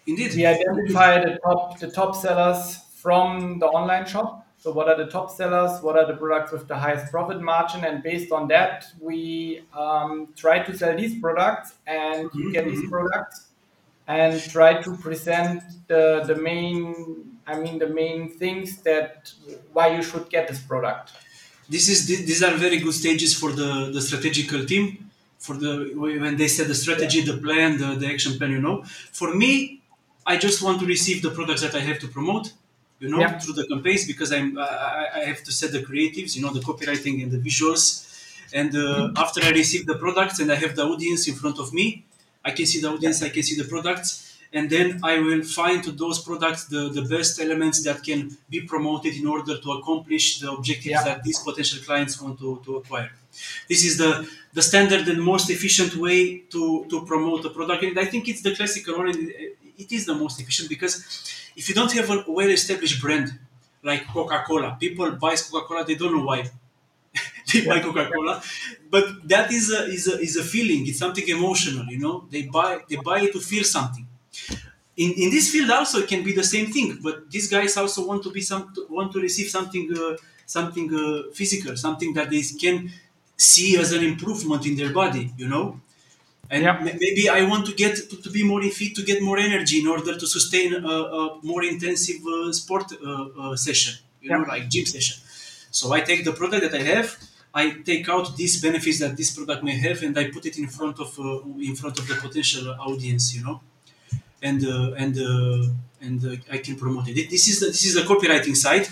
Indeed, 0.07 0.33
We 0.35 0.45
identify 0.45 1.19
the 1.23 1.39
top 1.43 1.79
the 1.79 1.91
top 1.91 2.15
sellers 2.15 2.77
from 2.95 3.59
the 3.59 3.67
online 3.67 4.05
shop. 4.05 4.47
So 4.57 4.71
what 4.71 4.87
are 4.87 4.95
the 4.95 5.09
top 5.09 5.31
sellers? 5.31 5.81
What 5.81 5.97
are 5.97 6.05
the 6.05 6.15
products 6.15 6.51
with 6.51 6.67
the 6.67 6.75
highest 6.75 7.11
profit 7.11 7.41
margin? 7.41 7.83
And 7.83 8.03
based 8.03 8.31
on 8.31 8.47
that, 8.49 8.85
we 8.99 9.63
um, 9.75 10.27
try 10.35 10.59
to 10.59 10.77
sell 10.77 10.95
these 10.95 11.19
products 11.19 11.73
and 11.87 12.29
you 12.35 12.51
get 12.51 12.65
these 12.65 12.87
products 12.87 13.47
and 14.07 14.39
try 14.51 14.81
to 14.81 14.95
present 14.97 15.63
the 15.87 16.23
the 16.27 16.35
main 16.35 17.30
I 17.45 17.59
mean 17.59 17.77
the 17.79 17.87
main 17.87 18.29
things 18.29 18.81
that 18.83 19.31
why 19.73 19.95
you 19.95 20.01
should 20.03 20.29
get 20.29 20.47
this 20.47 20.61
product. 20.61 21.11
this 21.69 21.87
is 21.89 22.07
these 22.07 22.43
are 22.43 22.55
very 22.55 22.77
good 22.79 22.93
stages 22.93 23.31
for 23.41 23.51
the 23.51 23.69
the 23.95 24.01
strategical 24.01 24.65
team. 24.65 24.85
For 25.45 25.55
the 25.57 25.71
when 25.95 26.37
they 26.37 26.47
set 26.47 26.67
the 26.67 26.75
strategy 26.75 27.21
the 27.21 27.37
plan 27.45 27.69
the, 27.81 27.89
the 28.01 28.07
action 28.13 28.37
plan 28.37 28.51
you 28.51 28.61
know. 28.67 28.83
For 29.19 29.33
me 29.41 29.81
i 30.25 30.37
just 30.37 30.61
want 30.65 30.79
to 30.81 30.85
receive 30.85 31.17
the 31.27 31.31
products 31.37 31.61
that 31.65 31.73
i 31.73 31.79
have 31.89 31.99
to 32.03 32.07
promote 32.07 32.45
you 32.99 33.09
know 33.13 33.23
Yeah. 33.23 33.39
through 33.41 33.55
the 33.59 33.65
campaigns 33.71 34.05
because 34.11 34.29
i'm 34.37 34.49
I, 34.57 35.07
I- 35.19 35.25
have 35.31 35.41
to 35.47 35.51
set 35.59 35.69
the 35.77 35.81
creatives 35.89 36.35
you 36.35 36.41
know 36.43 36.53
the 36.57 36.63
copywriting 36.69 37.15
and 37.23 37.31
the 37.35 37.41
visuals. 37.49 37.85
And 38.59 38.69
uh, 38.75 39.11
after 39.23 39.39
i 39.43 39.51
receive 39.61 39.83
the 39.91 39.97
products 40.05 40.37
and 40.41 40.47
i 40.51 40.57
have 40.63 40.73
the 40.79 40.85
audience 40.93 41.21
in 41.31 41.35
front 41.41 41.57
of 41.63 41.67
me 41.73 41.85
i 42.45 42.51
can 42.57 42.65
see 42.71 42.79
the 42.83 42.89
audience 42.95 43.17
i 43.23 43.29
can 43.35 43.43
see 43.49 43.55
the 43.61 43.67
products 43.73 44.09
and 44.53 44.69
then 44.69 44.99
I 45.03 45.19
will 45.19 45.43
find 45.43 45.83
to 45.85 45.91
those 45.91 46.19
products 46.21 46.65
the, 46.65 46.89
the 46.89 47.03
best 47.03 47.39
elements 47.39 47.83
that 47.85 48.03
can 48.03 48.37
be 48.49 48.61
promoted 48.61 49.15
in 49.15 49.25
order 49.27 49.57
to 49.59 49.71
accomplish 49.73 50.39
the 50.39 50.51
objectives 50.51 50.87
Yeah. 50.97 51.03
that 51.05 51.23
these 51.23 51.39
potential 51.39 51.79
clients 51.85 52.19
want 52.21 52.39
to, 52.39 52.61
to 52.65 52.75
acquire. 52.77 53.11
This 53.69 53.85
is 53.85 53.97
the, 53.97 54.29
the 54.53 54.61
standard 54.61 55.07
and 55.07 55.21
most 55.23 55.49
efficient 55.49 55.95
way 55.95 56.39
to, 56.53 56.85
to 56.89 57.05
promote 57.05 57.45
a 57.45 57.49
product. 57.49 57.83
And 57.83 57.97
I 57.97 58.05
think 58.05 58.27
it's 58.27 58.41
the 58.41 58.53
classical 58.53 58.97
one. 58.97 59.07
and 59.09 59.29
It 59.83 59.91
is 59.91 60.05
the 60.05 60.15
most 60.15 60.39
efficient 60.41 60.67
because 60.69 60.93
if 61.55 61.69
you 61.69 61.75
don't 61.75 61.91
have 61.93 62.09
a 62.09 62.23
well-established 62.27 63.01
brand 63.01 63.39
like 63.83 64.05
Coca-Cola, 64.07 64.77
people 64.79 65.11
buy 65.11 65.35
Coca-Cola, 65.35 65.85
they 65.85 65.95
don't 65.95 66.15
know 66.17 66.25
why. 66.25 66.49
they 67.53 67.65
buy 67.65 67.79
Coca-Cola, 67.79 68.41
but 68.89 69.27
that 69.27 69.51
is 69.51 69.71
a, 69.71 69.85
is 69.85 70.07
a, 70.07 70.19
is 70.19 70.37
a 70.37 70.43
feeling. 70.43 70.87
It's 70.87 70.99
something 70.99 71.27
emotional, 71.27 71.85
you 71.87 71.99
know. 71.99 72.25
They 72.29 72.43
buy 72.43 72.79
they 72.89 72.97
buy 72.97 73.21
it 73.21 73.33
to 73.33 73.39
feel 73.41 73.63
something 73.63 74.07
in, 74.97 75.11
in 75.23 75.29
this 75.29 75.51
field 75.51 75.69
also 75.71 75.99
it 75.99 76.07
can 76.09 76.23
be 76.23 76.33
the 76.33 76.43
same 76.43 76.67
thing 76.71 76.99
but 77.01 77.29
these 77.31 77.49
guys 77.49 77.77
also 77.77 78.05
want 78.07 78.23
to 78.23 78.31
be 78.31 78.41
some 78.41 78.73
want 78.89 79.11
to 79.13 79.19
receive 79.21 79.47
something 79.49 79.85
uh, 79.97 80.15
something 80.45 80.87
uh, 80.93 81.31
physical 81.33 81.75
something 81.77 82.13
that 82.13 82.29
they 82.29 82.41
can 82.63 82.91
see 83.37 83.77
as 83.77 83.91
an 83.93 84.03
improvement 84.03 84.65
in 84.65 84.75
their 84.75 84.91
body 85.01 85.31
you 85.37 85.47
know 85.47 85.79
and 86.49 86.63
Yeah. 86.63 86.73
ma- 86.85 86.97
maybe 87.05 87.23
i 87.29 87.41
want 87.51 87.63
to 87.69 87.73
get 87.83 87.93
to, 88.09 88.15
to 88.25 88.29
be 88.37 88.43
more 88.51 88.61
fit 88.79 88.95
to 88.99 89.03
get 89.11 89.19
more 89.29 89.39
energy 89.49 89.77
in 89.83 89.87
order 89.95 90.13
to 90.21 90.27
sustain 90.37 90.69
a, 90.75 90.95
a 91.19 91.39
more 91.51 91.63
intensive 91.63 92.21
uh, 92.27 92.51
sport 92.61 92.87
uh, 92.93 93.25
uh, 93.43 93.55
session 93.67 93.93
you 94.21 94.29
know 94.31 94.43
like 94.53 94.63
gym 94.73 94.85
session 94.95 95.17
so 95.79 95.85
i 95.97 96.01
take 96.09 96.21
the 96.29 96.33
product 96.41 96.63
that 96.65 96.75
i 96.81 96.83
have 96.95 97.09
I 97.53 97.65
take 97.91 98.07
out 98.07 98.37
these 98.37 98.61
benefits 98.61 98.99
that 98.99 99.17
this 99.17 99.31
product 99.35 99.61
may 99.61 99.75
have, 99.85 100.01
and 100.03 100.17
I 100.17 100.31
put 100.35 100.45
it 100.45 100.57
in 100.57 100.67
front 100.77 100.97
of 101.05 101.09
uh, 101.19 101.41
in 101.69 101.75
front 101.81 101.99
of 101.99 102.05
the 102.07 102.15
potential 102.15 102.65
audience. 102.89 103.25
You 103.35 103.43
know, 103.45 103.55
and 104.41 104.63
uh, 104.65 104.93
and 105.03 105.17
uh, 105.17 105.67
and 106.01 106.25
uh, 106.25 106.35
I 106.51 106.57
can 106.59 106.75
promote 106.75 107.07
it. 107.09 107.29
This 107.29 107.47
is 107.47 107.59
the, 107.59 107.67
this 107.67 107.85
is 107.85 107.93
the 107.95 108.01
copywriting 108.01 108.55
side. 108.55 108.87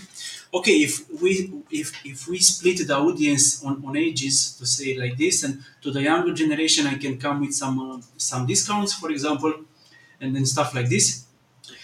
Okay, 0.53 0.77
if 0.87 0.93
we 1.21 1.31
if 1.71 1.87
if 2.05 2.27
we 2.27 2.39
split 2.39 2.87
the 2.87 2.97
audience 2.97 3.63
on, 3.63 3.83
on 3.85 3.95
ages 3.95 4.55
to 4.57 4.65
say 4.65 4.97
like 4.97 5.17
this, 5.17 5.43
and 5.43 5.63
to 5.81 5.91
the 5.91 6.01
younger 6.01 6.33
generation, 6.33 6.87
I 6.87 6.95
can 6.97 7.17
come 7.19 7.41
with 7.41 7.53
some 7.53 7.75
uh, 7.79 8.01
some 8.17 8.45
discounts, 8.47 8.93
for 8.93 9.11
example, 9.11 9.53
and 10.21 10.35
then 10.35 10.45
stuff 10.45 10.73
like 10.75 10.89
this. 10.89 11.25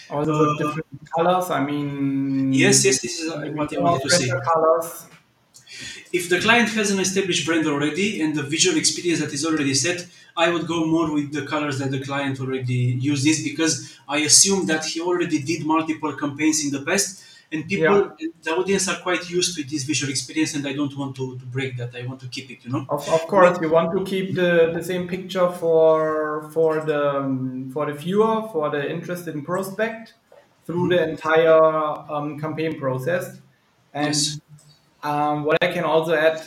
Also 0.10 0.34
Uh, 0.34 0.56
different 0.58 0.88
colors. 1.16 1.50
I 1.50 1.62
mean 1.66 2.54
Yes, 2.54 2.86
yes, 2.86 3.00
this 3.02 3.20
is 3.20 3.30
what 3.30 3.44
I 3.46 3.50
wanted 3.50 4.02
to 4.04 4.10
say. 4.10 4.30
colors. 4.44 5.08
If 6.14 6.30
the 6.30 6.40
client 6.40 6.70
has 6.70 6.92
an 6.92 7.00
established 7.00 7.46
brand 7.46 7.68
already 7.68 8.22
and 8.22 8.36
the 8.36 8.44
visual 8.44 8.78
experience 8.78 9.20
that 9.22 9.34
is 9.34 9.46
already 9.46 9.74
set, 9.74 10.08
I 10.38 10.50
would 10.52 10.68
go 10.68 10.86
more 10.86 11.12
with 11.14 11.34
the 11.34 11.46
colors 11.46 11.80
that 11.80 11.92
the 11.92 12.02
client 12.04 12.40
already 12.40 12.98
uses 13.00 13.44
because 13.44 13.98
I 14.08 14.18
assume 14.20 14.66
that 14.68 14.86
he 14.86 15.02
already 15.02 15.42
did 15.42 15.66
multiple 15.66 16.14
campaigns 16.14 16.64
in 16.64 16.72
the 16.72 16.84
past 16.86 17.24
and 17.52 17.68
people, 17.68 18.12
the 18.42 18.52
audience 18.56 18.88
are 18.88 18.98
quite 18.98 19.30
used 19.30 19.56
to 19.56 19.64
this 19.64 19.84
visual 19.84 20.10
experience 20.10 20.56
and 20.56 20.68
I 20.68 20.74
don't 20.74 20.96
want 20.98 21.16
to, 21.18 21.38
to 21.38 21.46
break 21.46 21.78
that. 21.78 21.96
I 21.96 22.06
want 22.06 22.20
to 22.22 22.28
keep 22.28 22.50
it, 22.50 22.66
you 22.66 22.72
know? 22.72 22.86
Of, 22.90 23.08
of 23.08 23.22
course, 23.28 23.58
you 23.62 23.70
want 23.70 23.92
to 23.98 24.04
keep 24.04 24.36
the, 24.36 24.72
the 24.74 24.84
same 24.84 25.08
picture 25.08 25.50
for 25.52 26.50
for 26.52 26.84
the 26.84 27.18
um, 27.18 27.70
for 27.72 27.86
the 27.86 27.94
viewer, 27.94 28.48
for 28.52 28.70
the 28.70 28.90
interested 28.90 29.36
prospect 29.46 30.14
through 30.66 30.90
the 30.90 31.10
entire 31.10 31.62
um, 32.12 32.40
campaign 32.40 32.80
process. 32.80 33.40
And 33.94 34.08
Yes. 34.08 34.40
Um, 35.06 35.44
what 35.46 35.58
I 35.62 35.72
can 35.72 35.84
also 35.84 36.14
add, 36.16 36.42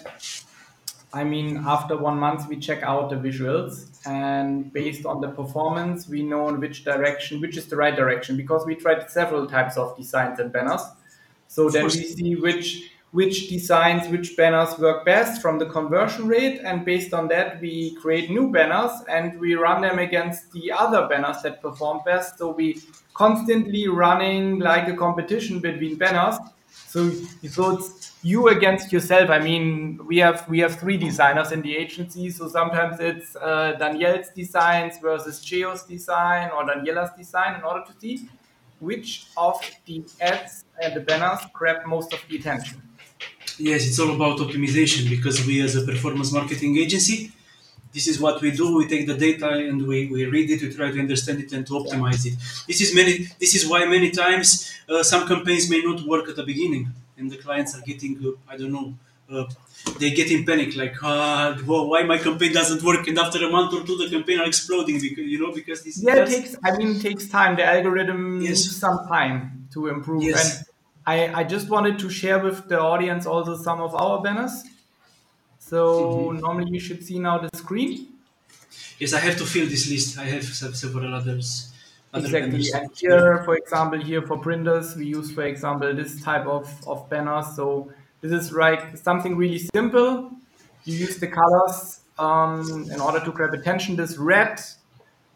I 1.13 1.25
mean, 1.25 1.63
after 1.65 1.97
one 1.97 2.19
month, 2.19 2.49
we 2.49 2.57
check 2.57 2.83
out 2.83 3.09
the 3.09 3.17
visuals, 3.17 3.73
and 4.07 4.73
based 4.73 5.07
on 5.07 5.21
the 5.21 5.29
performance, 5.29 6.09
we 6.09 6.23
know 6.23 6.49
in 6.49 6.61
which 6.61 6.85
direction, 6.85 7.41
which 7.41 7.57
is 7.57 7.67
the 7.67 7.77
right 7.77 7.97
direction, 7.97 8.37
because 8.37 8.67
we 8.67 8.75
tried 8.75 9.11
several 9.11 9.47
types 9.47 9.77
of 9.77 9.97
designs 9.97 10.39
and 10.41 10.53
banners. 10.53 10.83
So 11.47 11.71
then 11.71 11.85
we 11.85 11.91
see 11.91 12.35
which 12.35 12.91
which 13.13 13.49
designs, 13.49 14.07
which 14.09 14.37
banners 14.37 14.79
work 14.79 15.07
best 15.07 15.41
from 15.41 15.59
the 15.59 15.65
conversion 15.65 16.29
rate, 16.29 16.61
and 16.63 16.85
based 16.85 17.15
on 17.15 17.29
that, 17.29 17.59
we 17.61 17.95
create 17.95 18.29
new 18.29 18.53
banners 18.53 18.91
and 19.09 19.41
we 19.41 19.55
run 19.55 19.81
them 19.81 19.99
against 19.99 20.53
the 20.53 20.71
other 20.71 21.09
banners 21.09 21.41
that 21.43 21.63
perform 21.63 22.01
best. 22.05 22.37
So 22.37 22.51
we 22.51 22.83
constantly 23.15 23.89
running 23.89 24.59
like 24.59 24.89
a 24.89 24.95
competition 24.95 25.61
between 25.61 25.97
banners. 25.97 26.37
So, 26.71 27.11
so 27.11 27.77
it's 27.77 28.13
you 28.23 28.49
against 28.49 28.93
yourself. 28.93 29.31
I 29.31 29.39
mean, 29.39 30.01
we 30.07 30.19
have 30.19 30.49
we 30.49 30.59
have 30.61 30.79
three 30.79 30.97
designers 30.97 31.53
in 31.53 31.63
the 31.63 31.77
agency, 31.77 32.31
so 32.31 32.49
sometimes 32.49 32.99
it's 33.01 33.37
uh, 33.37 33.73
Daniel's 33.79 34.29
designs 34.35 34.99
versus 34.99 35.45
Geo's 35.45 35.83
design 35.85 36.51
or 36.51 36.65
Daniela's 36.65 37.11
design 37.17 37.57
in 37.57 37.63
order 37.63 37.85
to 37.87 37.93
see 38.01 38.29
which 38.81 39.27
of 39.37 39.61
the 39.87 40.05
ads 40.21 40.65
and 40.83 40.95
the 40.95 41.01
banners 41.01 41.41
grab 41.53 41.85
most 41.87 42.13
of 42.13 42.21
the 42.29 42.37
attention. 42.37 42.81
Yes, 43.59 43.87
it's 43.89 43.99
all 43.99 44.15
about 44.15 44.39
optimization 44.39 45.09
because 45.11 45.45
we, 45.45 45.61
as 45.63 45.75
a 45.75 45.85
performance 45.85 46.33
marketing 46.33 46.79
agency, 46.79 47.33
this 47.99 48.07
is 48.13 48.21
what 48.25 48.37
we 48.41 48.51
do. 48.61 48.67
We 48.81 48.87
take 48.95 49.05
the 49.13 49.19
data 49.29 49.49
and 49.71 49.79
we, 49.91 49.99
we 50.15 50.21
read 50.37 50.49
it, 50.55 50.63
we 50.63 50.69
try 50.81 50.89
to 50.97 51.01
understand 51.07 51.41
it 51.45 51.51
and 51.53 51.67
to 51.67 51.73
optimize 51.81 52.23
it. 52.31 52.35
This 52.69 52.81
is 52.85 52.95
many. 53.01 53.15
This 53.43 53.53
is 53.59 53.63
why 53.71 53.81
many 53.97 54.11
times 54.25 54.49
uh, 54.89 55.03
some 55.03 55.23
campaigns 55.33 55.65
may 55.73 55.81
not 55.89 55.99
work 56.13 56.29
at 56.33 56.37
the 56.41 56.47
beginning, 56.53 56.85
and 57.17 57.25
the 57.35 57.39
clients 57.45 57.71
are 57.77 57.85
getting 57.91 58.13
uh, 58.25 58.53
I 58.53 58.57
don't 58.61 58.75
know. 58.79 58.89
Uh, 59.31 59.45
they 60.01 60.11
get 60.19 60.31
in 60.35 60.41
panic, 60.49 60.71
like, 60.83 60.95
ah, 61.03 61.57
whoa, 61.67 61.83
why 61.91 62.01
my 62.13 62.19
campaign 62.27 62.53
doesn't 62.61 62.83
work? 62.89 63.03
And 63.09 63.19
after 63.25 63.41
a 63.49 63.51
month 63.57 63.75
or 63.77 63.83
two, 63.89 63.97
the 64.03 64.09
campaign 64.15 64.39
are 64.43 64.49
exploding 64.53 64.97
because 65.07 65.27
you 65.33 65.39
know 65.43 65.53
because 65.61 65.83
this. 65.83 66.01
Yeah, 66.01 66.23
it 66.23 66.29
takes. 66.37 66.57
I 66.69 66.71
mean, 66.79 66.91
it 66.97 67.03
takes 67.09 67.29
time. 67.39 67.53
The 67.61 67.67
algorithm 67.75 68.23
Yes. 68.41 68.49
needs 68.49 68.81
some 68.87 68.99
time 69.17 69.69
to 69.75 69.89
improve. 69.89 70.23
Yes. 70.23 70.59
And 70.59 70.67
I, 71.13 71.41
I 71.41 71.45
just 71.55 71.69
wanted 71.75 71.99
to 72.05 72.09
share 72.23 72.39
with 72.49 72.59
the 72.73 72.81
audience 72.93 73.27
also 73.35 73.57
some 73.69 73.81
of 73.89 73.93
our 74.07 74.17
banners. 74.27 74.57
So 75.69 76.33
Mm-hmm. 76.33 76.41
normally 76.41 76.71
you 76.73 76.81
should 76.81 77.05
see 77.05 77.19
now 77.19 77.39
the 77.39 77.51
screen. 77.57 78.09
Yes, 78.99 79.13
I 79.13 79.21
have 79.21 79.37
to 79.39 79.47
fill 79.47 79.69
this 79.69 79.89
list. 79.91 80.19
I 80.19 80.25
have 80.25 80.45
several 80.45 81.15
others. 81.15 81.73
other 82.13 82.27
Exactly. 82.27 82.65
And 82.73 82.91
here, 82.97 83.43
for 83.45 83.57
example, 83.57 84.01
here 84.01 84.23
for 84.23 84.39
printers, 84.39 84.97
we 84.97 85.07
use, 85.07 85.31
for 85.31 85.45
example, 85.45 85.95
this 85.95 86.21
type 86.23 86.47
of, 86.47 86.67
of 86.87 87.09
banners. 87.09 87.55
So 87.55 87.93
this 88.21 88.33
is 88.33 88.53
like 88.53 88.97
something 88.97 89.37
really 89.37 89.59
simple. 89.59 90.31
You 90.85 90.95
use 90.97 91.19
the 91.19 91.29
colors 91.29 92.01
um, 92.19 92.89
in 92.91 93.01
order 93.01 93.21
to 93.21 93.31
grab 93.31 93.55
attention. 93.55 93.95
This 93.97 94.17
red, 94.17 94.61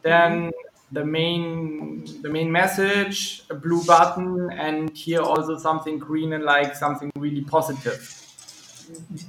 then 0.02 0.50
the 0.90 1.04
main 1.04 2.22
the 2.22 2.28
main 2.28 2.50
message, 2.50 3.44
a 3.50 3.54
blue 3.54 3.84
button, 3.84 4.50
and 4.52 4.96
here 4.96 5.20
also 5.20 5.56
something 5.58 5.98
green 5.98 6.32
and 6.32 6.44
like 6.44 6.74
something 6.74 7.10
really 7.16 7.42
positive. 7.42 8.21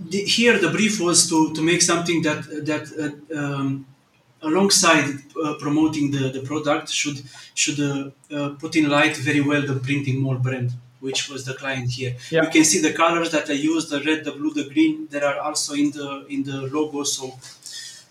The, 0.10 0.20
here 0.24 0.58
the 0.58 0.70
brief 0.70 1.00
was 1.00 1.28
to, 1.30 1.54
to 1.54 1.62
make 1.62 1.82
something 1.82 2.22
that 2.24 2.42
that 2.70 2.86
uh, 3.04 3.39
um, 3.39 3.86
alongside 4.42 5.06
uh, 5.44 5.56
promoting 5.60 6.12
the, 6.12 6.30
the 6.30 6.42
product 6.42 6.89
should 6.89 7.18
should 7.56 7.80
uh, 7.80 8.10
uh, 8.36 8.50
put 8.62 8.76
in 8.76 8.89
light 8.89 9.16
very 9.18 9.42
well 9.42 9.62
the 9.62 9.76
printing 9.88 10.20
mall 10.22 10.36
brand 10.38 10.72
which 11.00 11.30
was 11.30 11.46
the 11.46 11.54
client 11.54 11.89
here 11.92 12.16
Yeah. 12.30 12.44
you 12.46 12.50
can 12.50 12.63
see 12.72 12.80
the 12.88 12.94
colors 12.94 13.30
that 13.36 13.50
i 13.50 13.58
used 13.74 13.89
the 13.89 14.02
red 14.10 14.20
the 14.28 14.32
blue 14.32 14.54
the 14.54 14.68
green 14.74 15.08
that 15.12 15.24
are 15.30 15.39
also 15.48 15.74
in 15.74 15.92
the 15.92 16.26
in 16.36 16.44
the 16.44 16.58
logo 16.76 17.04
so 17.04 17.24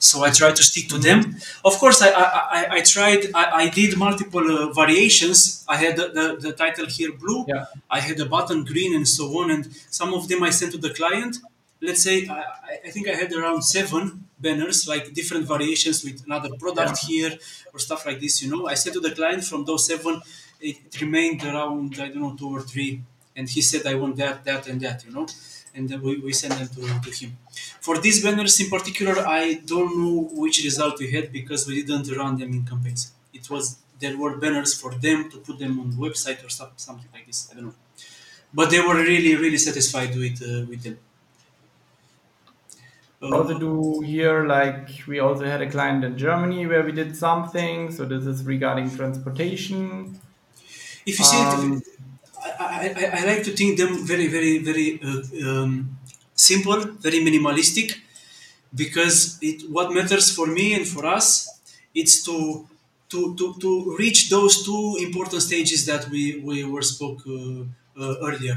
so 0.02 0.24
I 0.24 0.30
try 0.30 0.50
to 0.52 0.62
stick 0.70 0.88
to 0.88 0.98
them. 0.98 1.36
Of 1.64 1.74
course, 1.82 1.98
I 2.02 2.10
I, 2.10 2.26
I, 2.58 2.66
I 2.76 2.80
tried. 2.94 3.22
I, 3.34 3.44
I 3.62 3.68
did 3.68 3.96
multiple 3.96 4.46
uh, 4.58 4.72
variations. 4.72 5.64
I 5.68 5.76
had 5.84 5.96
the, 5.96 6.06
the, 6.18 6.26
the 6.46 6.52
title 6.52 6.86
here 6.86 7.12
blue. 7.12 7.44
Yeah. 7.48 7.66
I 7.90 8.00
had 8.00 8.18
a 8.20 8.26
button 8.26 8.64
green 8.64 8.94
and 8.94 9.06
so 9.06 9.24
on. 9.40 9.50
And 9.50 9.62
some 9.90 10.12
of 10.14 10.28
them 10.28 10.42
I 10.42 10.50
sent 10.50 10.72
to 10.72 10.78
the 10.78 10.92
client. 11.00 11.36
Let's 11.80 12.02
say 12.02 12.16
I, 12.28 12.44
I- 12.86 12.90
think 12.94 13.08
I 13.08 13.14
had 13.14 13.32
around 13.32 13.62
seven 13.62 14.04
banners, 14.38 14.86
like 14.88 15.12
different 15.14 15.46
variations 15.46 16.04
with 16.04 16.24
another 16.26 16.50
product 16.58 16.98
here 17.06 17.32
or 17.72 17.78
stuff 17.78 18.04
like 18.06 18.20
this. 18.20 18.42
You 18.42 18.50
know, 18.50 18.66
I 18.66 18.74
sent 18.74 18.94
to 18.94 19.00
the 19.00 19.12
client 19.12 19.44
from 19.44 19.64
those 19.64 19.86
seven. 19.86 20.20
It 20.60 20.78
remained 21.00 21.42
around 21.44 21.94
I 22.00 22.08
don't 22.08 22.22
know 22.22 22.34
two 22.36 22.50
or 22.56 22.60
three, 22.62 23.02
and 23.36 23.48
he 23.48 23.60
said 23.62 23.86
I 23.86 23.94
want 23.94 24.16
that, 24.16 24.44
that, 24.44 24.66
and 24.68 24.80
that. 24.80 25.04
You 25.04 25.12
know, 25.12 25.26
and 25.74 25.88
then 25.88 26.00
we, 26.02 26.18
we 26.18 26.32
sent 26.32 26.54
them 26.58 26.68
to, 26.68 26.82
to 27.10 27.10
him. 27.20 27.36
For 27.80 27.98
these 27.98 28.22
banners 28.22 28.60
in 28.60 28.68
particular, 28.70 29.14
I 29.26 29.54
don't 29.72 29.92
know 30.02 30.28
which 30.42 30.62
result 30.64 30.98
we 31.00 31.10
had 31.12 31.32
because 31.32 31.66
we 31.66 31.82
didn't 31.82 32.08
run 32.16 32.38
them 32.38 32.50
in 32.52 32.64
campaigns. 32.64 33.12
It 33.32 33.48
was 33.50 33.78
there 34.00 34.16
were 34.18 34.36
banners 34.36 34.72
for 34.80 34.90
them 34.94 35.30
to 35.30 35.38
put 35.38 35.58
them 35.58 35.78
on 35.80 35.90
the 35.90 35.96
website 35.96 36.44
or 36.44 36.50
something 36.50 37.08
like 37.12 37.26
this. 37.26 37.48
I 37.50 37.54
don't 37.54 37.66
know, 37.66 37.74
but 38.54 38.70
they 38.70 38.80
were 38.80 38.96
really 39.12 39.34
really 39.36 39.58
satisfied 39.58 40.12
with 40.16 40.38
uh, 40.42 40.66
with 40.70 40.82
them. 40.82 40.98
Also 43.22 43.56
do 43.56 44.00
here 44.00 44.44
like 44.46 44.88
we 45.06 45.20
also 45.20 45.44
had 45.44 45.62
a 45.62 45.70
client 45.70 46.02
in 46.04 46.18
Germany 46.18 46.66
where 46.66 46.82
we 46.84 46.90
did 46.92 47.16
something. 47.16 47.90
So 47.92 48.04
this 48.04 48.26
is 48.26 48.44
regarding 48.44 48.90
transportation. 48.90 50.20
if 51.06 51.18
you 51.18 51.24
see 51.24 51.42
Um, 51.42 51.78
it, 51.78 51.84
I, 52.44 52.94
I, 52.96 53.20
I 53.20 53.24
like 53.26 53.44
to 53.44 53.52
think 53.52 53.78
them 53.78 54.06
very, 54.06 54.26
very, 54.26 54.58
very 54.58 55.00
uh, 55.02 55.48
um, 55.48 55.98
simple, 56.34 56.80
very 56.80 57.18
minimalistic, 57.18 57.98
because 58.74 59.38
it 59.40 59.70
what 59.70 59.92
matters 59.92 60.34
for 60.34 60.46
me 60.46 60.74
and 60.74 60.86
for 60.86 61.06
us, 61.06 61.60
it's 61.94 62.22
to 62.24 62.68
to, 63.10 63.34
to, 63.36 63.54
to 63.60 63.96
reach 63.98 64.30
those 64.30 64.64
two 64.64 64.96
important 65.00 65.42
stages 65.42 65.84
that 65.86 66.08
we, 66.08 66.40
we 66.40 66.64
were 66.64 66.80
spoke 66.80 67.20
uh, 67.26 67.60
uh, 68.00 68.14
earlier. 68.22 68.56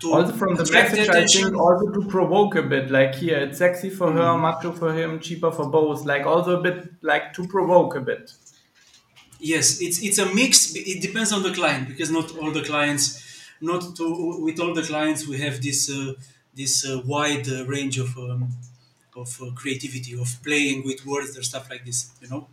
To 0.00 0.12
Also 0.12 0.32
from 0.32 0.54
the 0.54 0.70
message, 0.72 1.08
I 1.08 1.26
think 1.26 1.56
also 1.56 1.90
to 1.90 2.08
provoke 2.08 2.54
a 2.56 2.62
bit. 2.62 2.90
Like 2.90 3.14
here, 3.16 3.38
it's 3.38 3.58
sexy 3.58 3.90
for 3.90 4.12
her, 4.12 4.38
macho 4.38 4.72
for 4.72 4.92
him, 4.92 5.20
cheaper 5.20 5.50
for 5.50 5.68
both. 5.68 6.04
Like 6.04 6.24
also 6.26 6.58
a 6.58 6.62
bit 6.62 6.92
like 7.02 7.32
to 7.34 7.46
provoke 7.48 7.96
a 7.96 8.00
bit. 8.00 8.32
Yes, 9.52 9.66
it's 9.86 9.98
it's 10.02 10.18
a 10.18 10.26
mix. 10.40 10.74
It 10.74 10.98
depends 11.06 11.30
on 11.32 11.42
the 11.42 11.52
client 11.52 11.88
because 11.88 12.10
not 12.18 12.26
all 12.38 12.50
the 12.58 12.62
clients, 12.70 13.04
not 13.60 13.82
to 13.98 14.06
with 14.46 14.58
all 14.62 14.72
the 14.74 14.82
clients 14.90 15.26
we 15.26 15.36
have 15.46 15.56
this 15.60 15.80
uh, 15.90 16.14
this 16.60 16.74
uh, 16.88 17.02
wide 17.04 17.46
uh, 17.48 17.66
range 17.66 17.98
of 17.98 18.10
um, 18.16 18.42
of 19.16 19.28
uh, 19.42 19.50
creativity 19.60 20.12
of 20.18 20.28
playing 20.42 20.78
with 20.88 21.04
words 21.06 21.36
or 21.38 21.42
stuff 21.42 21.68
like 21.70 21.84
this. 21.84 21.98
You 22.22 22.28
know, 22.30 22.48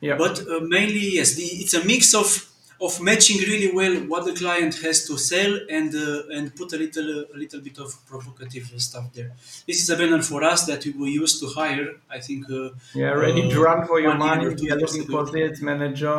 Yeah. 0.00 0.16
but 0.16 0.40
uh, 0.46 0.60
mainly 0.60 1.14
yes, 1.14 1.34
the, 1.34 1.44
it's 1.44 1.74
a 1.74 1.84
mix 1.84 2.14
of 2.14 2.51
of 2.86 3.00
matching 3.00 3.38
really 3.52 3.70
well 3.72 3.94
what 4.12 4.24
the 4.24 4.34
client 4.42 4.74
has 4.82 5.06
to 5.08 5.16
sell 5.16 5.52
and 5.70 5.94
uh, 5.94 6.36
and 6.36 6.44
put 6.56 6.72
a 6.72 6.78
little 6.84 7.10
a 7.34 7.36
little 7.42 7.60
bit 7.60 7.78
of 7.78 7.88
provocative 8.06 8.66
stuff 8.88 9.06
there. 9.12 9.30
This 9.66 9.78
is 9.82 9.88
a 9.90 9.96
banner 9.96 10.20
for 10.22 10.42
us 10.52 10.66
that 10.66 10.84
we 11.00 11.10
used 11.22 11.38
to 11.42 11.46
hire. 11.60 11.88
I 12.10 12.18
think. 12.20 12.50
Uh, 12.50 12.70
Yeah, 12.94 13.12
ready 13.26 13.42
to 13.52 13.58
uh, 13.60 13.64
run 13.68 13.86
for 13.86 13.98
your 14.00 14.16
money. 14.26 14.46
or 14.46 14.54
two 14.54 14.64
We 14.64 14.70
are 14.72 14.80
looking 14.84 15.04
for 15.12 15.26
sales 15.26 15.60
manager. 15.60 16.16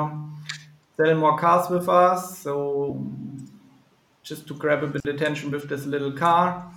Sell 0.97 1.15
more 1.15 1.37
cars 1.37 1.69
with 1.69 1.87
us. 1.89 2.39
So 2.39 2.53
just 4.23 4.47
to 4.47 4.53
grab 4.53 4.83
a 4.83 4.87
bit 4.87 5.01
of 5.05 5.15
attention 5.15 5.51
with 5.51 5.67
this 5.67 5.85
little 5.85 6.13
car. 6.13 6.71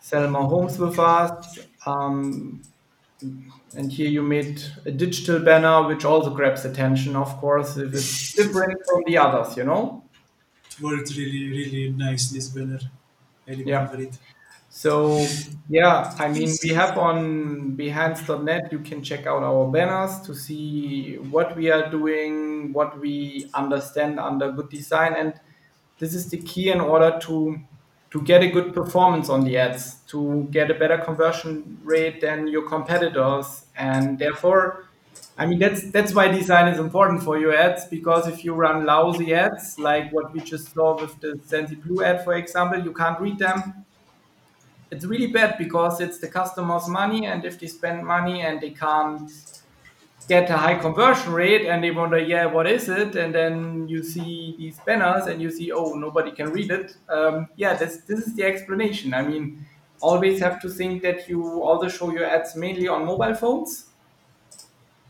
Sell 0.00 0.28
more 0.30 0.48
homes 0.54 0.78
with 0.78 0.98
us. 0.98 1.58
Um, 1.84 2.62
and 3.74 3.92
here 3.92 4.08
you 4.08 4.22
made 4.22 4.62
a 4.86 4.90
digital 4.90 5.40
banner 5.40 5.86
which 5.86 6.04
also 6.04 6.34
grabs 6.34 6.64
attention, 6.64 7.16
of 7.16 7.36
course, 7.38 7.76
if 7.76 7.94
it's 7.94 8.32
different 8.36 8.78
from 8.88 9.02
the 9.06 9.18
others, 9.18 9.56
you 9.56 9.64
know? 9.64 10.04
worked 10.80 11.10
really 11.16 11.48
really 11.50 11.90
nice 11.90 12.30
this 12.30 12.48
banner. 12.48 12.80
I 13.46 13.52
Yeah. 13.64 13.88
remember 13.88 14.00
it. 14.00 14.18
So 14.68 15.38
yeah, 15.68 16.14
I 16.18 16.28
mean 16.28 16.58
we 16.62 16.70
have 16.70 16.96
on 16.98 17.76
behance.net 17.76 18.70
you 18.72 18.80
can 18.80 19.02
check 19.02 19.26
out 19.26 19.42
our 19.42 19.70
banners 19.70 20.20
to 20.26 20.34
see 20.34 21.16
what 21.16 21.56
we 21.56 21.70
are 21.70 21.90
doing, 21.90 22.72
what 22.72 22.98
we 23.00 23.50
understand 23.54 24.20
under 24.20 24.52
good 24.52 24.68
design 24.70 25.14
and 25.14 25.40
this 25.98 26.14
is 26.14 26.30
the 26.30 26.38
key 26.38 26.70
in 26.70 26.80
order 26.80 27.18
to 27.22 27.58
to 28.10 28.22
get 28.22 28.42
a 28.42 28.48
good 28.48 28.74
performance 28.74 29.28
on 29.28 29.44
the 29.44 29.56
ads, 29.58 29.96
to 30.08 30.48
get 30.50 30.70
a 30.70 30.74
better 30.74 30.98
conversion 30.98 31.78
rate 31.84 32.20
than 32.20 32.48
your 32.48 32.66
competitors 32.66 33.66
and 33.76 34.18
therefore 34.18 34.88
I 35.36 35.46
mean 35.46 35.58
that's 35.58 35.90
that's 35.90 36.14
why 36.14 36.28
design 36.28 36.66
is 36.72 36.78
important 36.78 37.22
for 37.22 37.38
your 37.38 37.54
ads 37.54 37.84
because 37.84 38.26
if 38.26 38.44
you 38.44 38.54
run 38.54 38.86
lousy 38.86 39.34
ads 39.34 39.78
like 39.78 40.12
what 40.12 40.32
we 40.32 40.40
just 40.40 40.74
saw 40.74 41.00
with 41.00 41.20
the 41.20 41.34
Sensiblu 41.46 42.04
ad 42.04 42.24
for 42.24 42.34
example, 42.34 42.82
you 42.82 42.92
can't 42.92 43.20
read 43.20 43.38
them. 43.38 43.84
It's 44.90 45.04
really 45.04 45.26
bad 45.26 45.58
because 45.58 46.00
it's 46.00 46.18
the 46.18 46.28
customer's 46.28 46.88
money 46.88 47.26
and 47.26 47.44
if 47.44 47.60
they 47.60 47.66
spend 47.66 48.04
money 48.04 48.40
and 48.40 48.60
they 48.60 48.70
can't 48.70 49.30
get 50.28 50.50
a 50.50 50.56
high 50.56 50.74
conversion 50.76 51.32
rate 51.32 51.66
and 51.66 51.82
they 51.82 51.90
wonder 51.90 52.18
yeah 52.18 52.46
what 52.46 52.66
is 52.66 52.88
it? 52.88 53.16
And 53.16 53.34
then 53.34 53.88
you 53.88 54.02
see 54.02 54.54
these 54.58 54.78
banners 54.86 55.26
and 55.26 55.40
you 55.42 55.50
see 55.50 55.72
oh 55.72 55.94
nobody 55.94 56.30
can 56.32 56.50
read 56.50 56.70
it. 56.70 56.96
Um, 57.08 57.48
yeah 57.56 57.74
this 57.74 57.98
this 58.08 58.20
is 58.26 58.34
the 58.36 58.44
explanation. 58.44 59.14
I 59.14 59.22
mean 59.22 59.66
always 60.00 60.40
have 60.40 60.60
to 60.62 60.68
think 60.68 61.02
that 61.02 61.28
you 61.28 61.42
also 61.62 61.88
show 61.88 62.10
your 62.12 62.24
ads 62.24 62.54
mainly 62.54 62.86
on 62.88 63.04
mobile 63.04 63.34
phones 63.34 63.86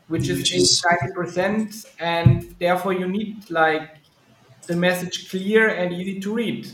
which 0.08 0.28
is 0.28 0.38
Which 0.38 0.54
is- 0.54 0.82
90% 0.82 1.86
and 1.98 2.54
therefore 2.58 2.92
you 2.92 3.06
need 3.08 3.50
like 3.50 3.96
the 4.66 4.76
message 4.76 5.30
clear 5.30 5.68
and 5.68 5.92
easy 5.92 6.20
to 6.20 6.34
read. 6.34 6.68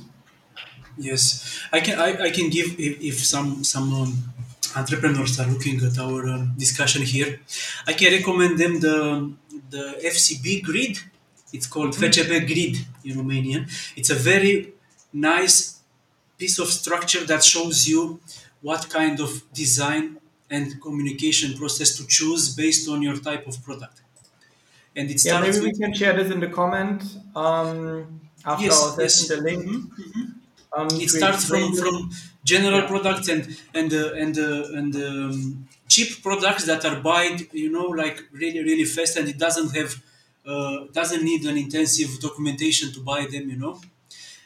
Yes, 0.96 1.60
I 1.72 1.80
can. 1.80 1.98
I, 1.98 2.26
I 2.26 2.30
can 2.30 2.50
give 2.50 2.78
if, 2.78 3.00
if 3.00 3.18
some 3.24 3.64
some 3.64 3.92
um, 3.92 4.33
entrepreneurs 4.76 5.38
are 5.40 5.46
looking 5.46 5.76
at 5.84 5.98
our 5.98 6.26
um, 6.28 6.54
discussion 6.56 7.02
here, 7.02 7.40
I 7.86 7.92
can 7.92 8.12
recommend 8.12 8.58
them 8.58 8.80
the 8.80 8.96
the 9.70 9.84
FCB 10.14 10.62
grid. 10.62 10.98
It's 11.52 11.66
called 11.66 11.94
FCB 11.94 12.40
grid 12.50 12.74
in 13.04 13.12
Romanian. 13.20 13.62
It's 13.96 14.10
a 14.10 14.14
very 14.32 14.72
nice 15.12 15.80
piece 16.38 16.58
of 16.58 16.68
structure 16.68 17.24
that 17.26 17.42
shows 17.44 17.86
you 17.88 18.20
what 18.62 18.88
kind 18.90 19.20
of 19.20 19.30
design 19.52 20.18
and 20.50 20.80
communication 20.80 21.56
process 21.56 21.96
to 21.98 22.06
choose 22.06 22.54
based 22.54 22.88
on 22.88 23.02
your 23.02 23.16
type 23.16 23.46
of 23.46 23.62
product. 23.64 24.00
And 24.96 25.10
it 25.10 25.24
Yeah, 25.24 25.40
maybe 25.40 25.60
we 25.60 25.72
can 25.72 25.92
share 25.94 26.14
this 26.20 26.30
in 26.32 26.40
the 26.40 26.48
comment 26.48 27.02
um, 27.34 28.20
after 28.44 28.64
Yes, 28.66 28.82
our 28.82 29.00
yes. 29.02 29.28
the 29.28 29.38
link. 29.48 29.64
Mhm, 29.66 30.34
Um, 30.76 30.88
it 31.04 31.10
starts 31.10 31.44
from 31.48 31.64
from 31.80 32.10
general 32.44 32.82
Yeah. 32.82 32.88
products 32.92 33.28
and 33.28 33.42
and 33.74 33.92
uh, 33.92 34.12
and 34.22 34.36
uh, 34.38 34.78
and 34.78 34.92
um, 34.96 35.68
cheap 35.88 36.22
products 36.22 36.64
that 36.70 36.84
are 36.84 36.98
buyed 37.00 37.38
you 37.52 37.70
know 37.70 37.86
like 38.02 38.16
really 38.32 38.60
really 38.68 38.84
fast 38.84 39.16
and 39.18 39.28
it 39.28 39.38
doesn't 39.38 39.70
have 39.78 39.90
uh, 40.46 40.76
doesn't 40.92 41.22
need 41.30 41.42
an 41.46 41.56
intensive 41.56 42.10
documentation 42.20 42.92
to 42.92 43.00
buy 43.00 43.20
them 43.26 43.48
you 43.50 43.56
know? 43.56 43.80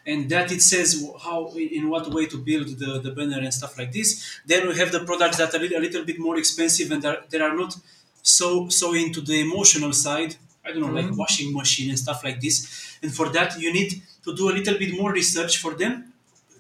And 0.07 0.31
that 0.31 0.51
it 0.53 0.63
says 0.63 0.91
how 1.25 1.49
in 1.57 1.91
what 1.91 2.09
way 2.13 2.27
to 2.27 2.39
build 2.39 2.69
the, 2.79 2.99
the 3.01 3.11
banner 3.13 3.41
and 3.41 3.53
stuff 3.53 3.79
like 3.79 3.93
this. 3.93 4.41
Then 4.47 4.67
we 4.69 4.75
have 4.79 4.91
the 4.91 5.01
products 5.01 5.37
that 5.39 5.55
are 5.55 5.63
a 5.63 5.81
little 5.87 6.05
bit 6.05 6.19
more 6.19 6.39
expensive 6.39 6.91
and 6.93 7.05
are, 7.05 7.19
they 7.31 7.41
are 7.41 7.55
not 7.55 7.77
so 8.23 8.69
so 8.69 8.95
into 8.95 9.21
the 9.21 9.41
emotional 9.41 9.93
side. 9.93 10.37
I 10.65 10.73
don't 10.73 10.83
know 10.83 10.93
like 11.01 11.11
Mhm. 11.11 11.17
washing 11.23 11.53
machine 11.53 11.91
and 11.91 11.99
stuff 11.99 12.25
like 12.25 12.41
this. 12.41 12.57
And 13.03 13.15
for 13.15 13.29
that 13.31 13.61
you 13.61 13.73
need 13.73 13.91
to 14.25 14.35
do 14.35 14.49
a 14.51 14.55
little 14.59 14.79
bit 14.79 14.93
more 15.01 15.13
research 15.13 15.59
for 15.59 15.75
them 15.75 16.08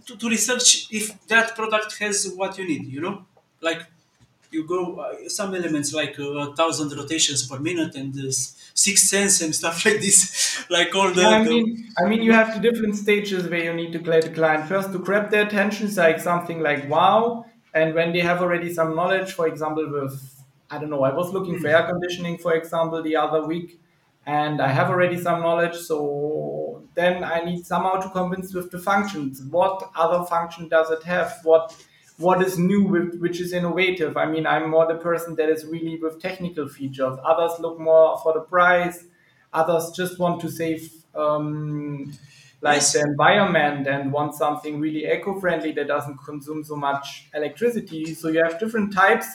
to, 0.09 0.17
to 0.17 0.29
research 0.29 0.89
if 0.93 1.27
that 1.29 1.55
product 1.57 1.99
has 2.01 2.33
what 2.37 2.59
you 2.59 2.67
need 2.67 2.87
you 2.87 3.01
know? 3.01 3.25
Like 3.61 3.83
you 4.51 4.67
go 4.67 4.97
uh, 5.01 5.29
some 5.29 5.55
elements 5.55 5.93
like 5.93 6.19
uh, 6.19 6.25
a 6.51 6.57
thousand 6.57 6.93
rotations 6.97 7.47
per 7.47 7.59
minute 7.59 7.95
and 7.95 8.15
this 8.15 8.57
sixth 8.75 9.07
sense 9.09 9.43
and 9.43 9.55
stuff 9.55 9.85
like 9.87 10.01
this 10.01 10.65
like 10.71 10.95
all 10.95 11.11
the, 11.13 11.23
Yeah, 11.23 11.29
I 11.29 11.45
the- 11.45 11.51
mean, 11.51 11.93
I 11.99 12.09
mean, 12.09 12.23
you 12.23 12.33
have 12.33 12.55
the 12.55 12.61
different 12.71 12.97
stages 12.97 13.49
where 13.49 13.63
you 13.65 13.75
need 13.75 13.93
to 13.93 13.99
get 13.99 14.23
the 14.25 14.31
client. 14.31 14.69
First 14.69 14.93
to 14.93 14.99
grab 14.99 15.31
their 15.31 15.47
attention, 15.47 15.95
like 15.95 16.21
something 16.21 16.61
like 16.61 16.89
wow, 16.89 17.45
and 17.75 17.95
when 17.95 18.13
they 18.13 18.21
have 18.21 18.41
already 18.41 18.73
some 18.73 18.95
knowledge, 18.95 19.33
for 19.33 19.47
example, 19.49 19.87
with 19.91 20.15
I 20.71 20.79
don't 20.79 20.91
know, 20.91 21.03
I 21.03 21.13
was 21.15 21.33
looking 21.33 21.59
for 21.59 21.69
air 21.69 21.85
conditioning, 21.87 22.39
for 22.39 22.55
example, 22.55 23.03
the 23.03 23.17
other 23.17 23.47
week, 23.47 23.81
and 24.27 24.61
I 24.61 24.69
have 24.69 24.89
already 24.91 25.19
some 25.21 25.41
knowledge, 25.41 25.77
so 25.77 26.68
then 26.99 27.25
I 27.25 27.41
need 27.41 27.65
somehow 27.67 27.95
to 28.01 28.11
convince 28.11 28.53
with 28.55 28.71
the 28.71 28.79
functions. 28.79 29.43
What 29.43 29.91
other 29.97 30.25
function 30.27 30.69
does 30.69 30.91
it 30.91 31.03
have? 31.05 31.39
What 31.45 31.75
what 32.19 32.43
is 32.43 32.59
new 32.59 32.83
with 32.85 33.19
which 33.21 33.41
is 33.41 33.53
innovative? 33.53 34.17
I 34.17 34.27
mean, 34.27 34.47
I'm 34.47 34.71
more 34.71 34.87
the 34.87 34.97
person 34.99 35.37
that 35.37 35.49
is 35.49 35.65
really 35.67 35.99
with 35.99 36.21
technical 36.21 36.69
features. 36.69 37.17
Others 37.25 37.61
look 37.61 37.79
more 37.79 38.19
for 38.23 38.33
the 38.35 38.41
price. 38.41 39.05
Others 39.53 39.93
just 39.93 40.19
want 40.19 40.41
to 40.43 40.51
save 40.51 40.91
um, 41.15 42.13
like 42.61 42.81
Yes. 42.81 42.93
the 42.93 43.01
environment 43.01 43.87
and 43.87 44.13
want 44.13 44.35
something 44.35 44.81
really 44.81 45.07
eco-friendly 45.07 45.73
that 45.73 45.87
doesn't 45.87 46.19
consume 46.19 46.65
so 46.65 46.77
much 46.77 47.29
electricity. 47.35 48.15
So 48.15 48.29
you 48.29 48.43
have 48.43 48.59
different 48.59 48.93
types 48.93 49.27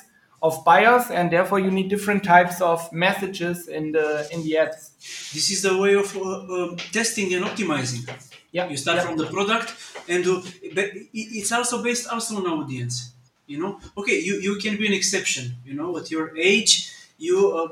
of 0.43 0.63
buyers, 0.65 1.09
and 1.09 1.31
therefore 1.31 1.59
you 1.59 1.71
need 1.71 1.89
different 1.89 2.23
types 2.23 2.61
of 2.61 2.91
messages 2.93 3.67
in 3.67 3.93
the 3.93 4.27
in 4.33 4.43
the 4.43 4.57
ads. 4.57 4.91
This 5.33 5.49
is 5.51 5.61
the 5.63 5.77
way 5.77 5.95
of 5.95 6.15
uh, 6.17 6.21
uh, 6.21 6.75
testing 6.91 7.33
and 7.33 7.45
optimizing. 7.45 8.03
Yeah, 8.51 8.69
You 8.69 8.77
start 8.77 8.97
yeah. 8.97 9.05
from 9.07 9.17
the 9.17 9.27
product, 9.27 9.73
and 10.07 10.23
uh, 10.27 10.41
but 10.75 10.87
it's 11.13 11.51
also 11.51 11.81
based 11.81 12.07
also 12.13 12.37
on 12.37 12.45
audience. 12.47 13.13
You 13.47 13.59
know, 13.59 13.79
okay, 13.97 14.19
you, 14.19 14.35
you 14.39 14.55
can 14.63 14.77
be 14.77 14.87
an 14.87 14.93
exception. 14.93 15.55
You 15.65 15.73
know, 15.73 15.97
at 15.97 16.11
your 16.11 16.37
age, 16.37 16.91
you 17.17 17.37
uh, 17.59 17.69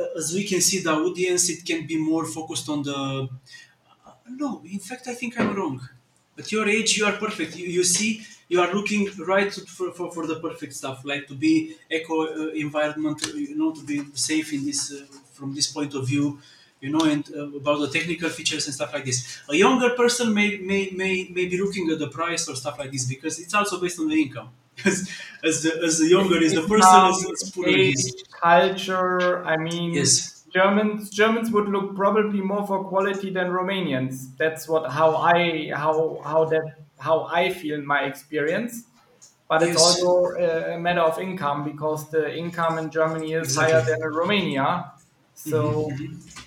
uh, 0.00 0.06
as 0.18 0.32
we 0.34 0.44
can 0.44 0.60
see 0.60 0.80
the 0.80 0.92
audience, 0.92 1.48
it 1.50 1.64
can 1.64 1.86
be 1.86 1.96
more 1.96 2.24
focused 2.24 2.68
on 2.68 2.82
the. 2.82 3.28
Uh, 4.06 4.12
no, 4.28 4.62
in 4.64 4.78
fact, 4.78 5.08
I 5.08 5.14
think 5.14 5.38
I'm 5.38 5.54
wrong. 5.54 5.80
At 6.38 6.50
your 6.50 6.68
age, 6.68 6.96
you 6.96 7.04
are 7.04 7.12
perfect. 7.12 7.56
You, 7.56 7.66
you 7.68 7.84
see, 7.84 8.24
you 8.48 8.60
are 8.60 8.72
looking 8.74 9.08
right 9.26 9.52
for, 9.52 9.92
for, 9.92 10.10
for 10.12 10.26
the 10.26 10.36
perfect 10.40 10.74
stuff, 10.74 11.04
like 11.04 11.26
to 11.28 11.34
be 11.34 11.76
eco 11.90 12.26
uh, 12.26 12.48
environment, 12.52 13.22
uh, 13.26 13.32
you 13.34 13.56
know, 13.56 13.72
to 13.72 13.82
be 13.84 14.02
safe 14.14 14.52
in 14.52 14.64
this 14.64 14.92
uh, 14.92 15.04
from 15.32 15.54
this 15.54 15.66
point 15.70 15.94
of 15.94 16.06
view, 16.06 16.38
you 16.80 16.90
know, 16.90 17.04
and 17.04 17.24
uh, 17.34 17.56
about 17.56 17.78
the 17.80 17.88
technical 17.88 18.28
features 18.28 18.66
and 18.66 18.74
stuff 18.74 18.92
like 18.92 19.04
this. 19.04 19.40
A 19.48 19.56
younger 19.56 19.90
person 19.90 20.32
may, 20.34 20.58
may 20.58 20.90
may 20.90 21.28
may 21.34 21.46
be 21.46 21.58
looking 21.60 21.90
at 21.90 21.98
the 21.98 22.08
price 22.08 22.48
or 22.48 22.56
stuff 22.56 22.78
like 22.78 22.90
this 22.92 23.06
because 23.06 23.38
it's 23.38 23.54
also 23.54 23.80
based 23.80 23.98
on 24.00 24.08
the 24.08 24.20
income. 24.22 24.50
As 24.86 25.08
as 25.44 25.62
the, 25.62 25.82
as 25.84 25.98
the 25.98 26.08
younger 26.08 26.38
is 26.42 26.54
the 26.54 26.62
person, 26.62 27.00
as, 27.10 27.26
as 27.30 27.50
poorer 27.50 27.68
age, 27.68 27.94
is. 27.94 28.24
culture. 28.40 29.44
I 29.44 29.56
mean, 29.58 29.92
Yes. 29.92 30.41
Germans 30.52 31.10
Germans 31.10 31.50
would 31.50 31.68
look 31.68 31.96
probably 31.96 32.40
more 32.40 32.66
for 32.66 32.84
quality 32.84 33.30
than 33.30 33.48
Romanians. 33.48 34.36
That's 34.36 34.68
what 34.68 34.90
how 34.90 35.16
I 35.16 35.70
how 35.74 36.20
how 36.24 36.44
that 36.46 36.76
how 36.98 37.24
I 37.24 37.52
feel 37.52 37.74
in 37.74 37.86
my 37.86 38.02
experience. 38.02 38.84
But 39.48 39.62
it's 39.62 39.72
Yes. 39.72 39.80
also 39.80 40.32
uh, 40.36 40.74
a 40.76 40.78
matter 40.78 41.00
of 41.00 41.18
income 41.18 41.64
because 41.64 42.10
the 42.10 42.34
income 42.34 42.78
in 42.78 42.90
Germany 42.90 43.32
is 43.32 43.48
Exactly. 43.48 43.72
higher 43.72 43.82
than 43.84 44.02
in 44.02 44.12
Romania. 44.14 44.92
So 45.34 45.58
mm-hmm, 45.62 46.04
mm-hmm. 46.04 46.40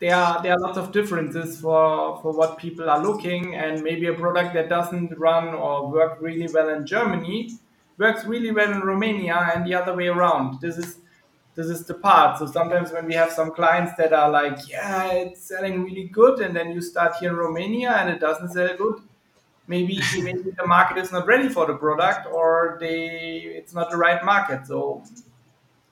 there 0.00 0.16
are 0.16 0.42
there 0.42 0.52
are 0.54 0.60
lots 0.60 0.78
of 0.78 0.92
differences 0.92 1.60
for 1.60 2.18
for 2.20 2.32
what 2.32 2.58
people 2.58 2.90
are 2.90 3.02
looking, 3.02 3.54
and 3.54 3.82
maybe 3.82 4.06
a 4.06 4.14
product 4.14 4.54
that 4.54 4.68
doesn't 4.68 5.16
run 5.18 5.54
or 5.54 5.88
work 5.88 6.18
really 6.20 6.48
well 6.52 6.68
in 6.68 6.86
Germany 6.86 7.58
works 7.98 8.24
really 8.24 8.50
well 8.50 8.70
in 8.72 8.80
Romania, 8.80 9.52
and 9.54 9.66
the 9.66 9.74
other 9.74 9.94
way 9.94 10.08
around. 10.08 10.60
This 10.60 10.76
is 10.78 10.98
this 11.54 11.66
is 11.66 11.84
the 11.86 11.94
part. 11.94 12.38
So 12.38 12.46
sometimes 12.46 12.92
when 12.92 13.06
we 13.06 13.14
have 13.14 13.30
some 13.30 13.52
clients 13.52 13.94
that 13.96 14.12
are 14.12 14.30
like, 14.30 14.68
yeah, 14.68 15.12
it's 15.12 15.42
selling 15.42 15.84
really 15.84 16.04
good, 16.04 16.40
and 16.40 16.56
then 16.56 16.72
you 16.72 16.80
start 16.80 17.16
here 17.20 17.30
in 17.30 17.36
Romania 17.36 17.90
and 17.92 18.08
it 18.10 18.20
doesn't 18.20 18.50
sell 18.50 18.74
good, 18.76 19.02
maybe 19.66 20.00
maybe 20.22 20.50
the 20.50 20.66
market 20.66 20.98
is 20.98 21.12
not 21.12 21.26
ready 21.26 21.48
for 21.48 21.66
the 21.66 21.74
product 21.74 22.26
or 22.26 22.76
they 22.80 23.40
it's 23.58 23.74
not 23.74 23.90
the 23.90 23.96
right 23.96 24.24
market. 24.24 24.66
So 24.66 25.02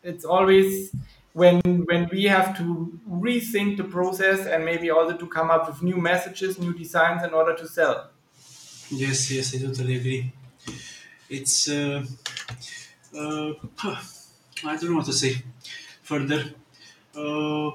it's 0.02 0.24
always 0.24 0.94
when 1.32 1.60
when 1.86 2.08
we 2.10 2.24
have 2.24 2.56
to 2.58 2.98
rethink 3.08 3.76
the 3.76 3.84
process 3.84 4.46
and 4.46 4.64
maybe 4.64 4.90
also 4.90 5.16
to 5.16 5.26
come 5.26 5.50
up 5.50 5.68
with 5.68 5.82
new 5.82 5.96
messages, 5.96 6.58
new 6.58 6.72
designs 6.74 7.22
in 7.22 7.32
order 7.34 7.54
to 7.56 7.68
sell. 7.68 8.10
Yes, 8.90 9.30
yes, 9.30 9.54
I 9.54 9.58
totally 9.58 9.96
agree. 9.96 10.32
It's 11.28 11.68
uh, 11.68 12.04
uh, 13.16 13.52
I 14.64 14.76
don't 14.76 14.90
know 14.90 14.96
what 14.98 15.06
to 15.06 15.12
say 15.12 15.42
further. 16.02 16.54
Uh, 17.14 17.72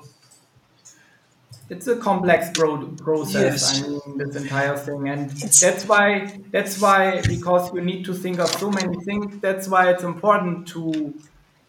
it's 1.70 1.88
a 1.88 1.98
complex 1.98 2.52
pro- 2.54 2.92
process. 2.96 3.64
Yes. 3.64 3.84
I 3.84 3.88
mean, 3.88 4.18
this 4.18 4.36
entire 4.36 4.78
thing, 4.78 5.10
and 5.10 5.30
that's 5.60 5.86
why 5.86 6.40
that's 6.52 6.80
why 6.80 7.22
because 7.28 7.74
you 7.74 7.82
need 7.82 8.06
to 8.06 8.14
think 8.14 8.40
of 8.40 8.54
so 8.54 8.70
many 8.70 8.96
things. 9.04 9.40
That's 9.42 9.68
why 9.68 9.90
it's 9.90 10.04
important 10.04 10.68
to 10.70 11.14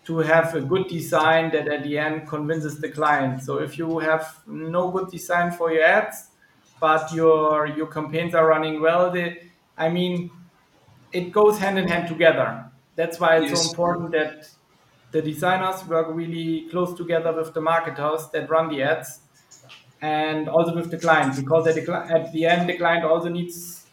to 0.05 0.19
have 0.19 0.55
a 0.55 0.61
good 0.61 0.89
design 0.89 1.51
that 1.53 1.67
at 1.69 1.83
the 1.83 1.99
end 1.99 2.29
convinces 2.29 2.79
the 2.81 2.91
client. 2.91 3.43
So 3.43 3.59
if 3.59 3.79
you 3.79 3.99
have 3.99 4.37
no 4.47 4.91
good 4.91 5.11
design 5.11 5.51
for 5.53 5.73
your 5.73 5.85
ads, 5.85 6.29
but 6.79 7.11
your 7.13 7.67
your 7.67 7.87
campaigns 7.87 8.35
are 8.35 8.47
running 8.47 8.81
well, 8.83 9.11
they, 9.11 9.51
I 9.79 9.89
mean, 9.89 10.31
it 11.13 11.33
goes 11.33 11.59
hand 11.59 11.79
in 11.79 11.89
hand 11.89 12.09
together. 12.09 12.71
That's 12.95 13.21
why 13.21 13.39
it's 13.39 13.51
Yes. 13.51 13.63
so 13.65 13.69
important 13.71 14.13
that 14.13 14.49
the 15.13 15.23
designers 15.23 15.85
work 15.87 16.09
really 16.11 16.69
close 16.71 16.95
together 16.95 17.33
with 17.33 17.55
the 17.55 17.61
marketers 17.61 18.29
that 18.33 18.49
run 18.51 18.69
the 18.69 18.83
ads 18.83 19.21
and 20.03 20.49
also 20.49 20.75
with 20.75 20.91
the 20.91 20.99
client 20.99 21.35
because 21.37 21.67
at 21.67 21.75
the, 21.75 21.93
at 21.93 22.33
the 22.33 22.45
end 22.45 22.69
the 22.69 22.77
client 22.77 23.05
also 23.05 23.29
needs 23.29 23.87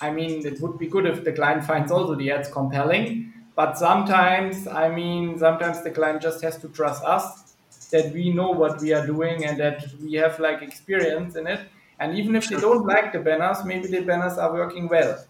i 0.00 0.10
mean 0.10 0.46
it 0.46 0.60
would 0.60 0.78
be 0.78 0.86
good 0.86 1.06
if 1.06 1.24
the 1.24 1.32
client 1.32 1.62
finds 1.64 1.90
also 1.90 2.14
the 2.14 2.30
ads 2.30 2.48
compelling 2.50 3.32
but 3.54 3.76
sometimes 3.76 4.66
i 4.68 4.88
mean 4.88 5.38
sometimes 5.38 5.82
the 5.82 5.90
client 5.90 6.22
just 6.22 6.42
has 6.42 6.56
to 6.56 6.68
trust 6.68 7.04
us 7.04 7.46
that 7.90 8.12
we 8.12 8.32
know 8.32 8.50
what 8.50 8.80
we 8.80 8.92
are 8.92 9.06
doing 9.06 9.44
and 9.44 9.58
that 9.58 9.84
we 10.02 10.14
have 10.14 10.38
like 10.40 10.62
experience 10.62 11.36
in 11.36 11.46
it. 11.46 11.60
And 11.98 12.18
even 12.18 12.36
if 12.36 12.48
they 12.48 12.56
don't 12.56 12.86
like 12.86 13.12
the 13.12 13.20
banners 13.20 13.64
maybe 13.64 13.88
the 13.88 14.00
banners 14.00 14.38
are 14.38 14.52
working 14.52 14.88
well. 14.88 15.24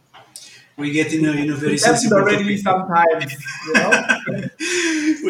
We 0.76 0.90
get 0.90 1.12
in 1.14 1.24
a, 1.24 1.32
in 1.32 1.50
a 1.50 1.54
very 1.54 1.74
it 1.74 1.80
sensible 1.80 2.18
already 2.18 2.60
topic. 2.62 2.86
sometimes 2.86 3.32
you 3.66 3.72
know 3.74 4.48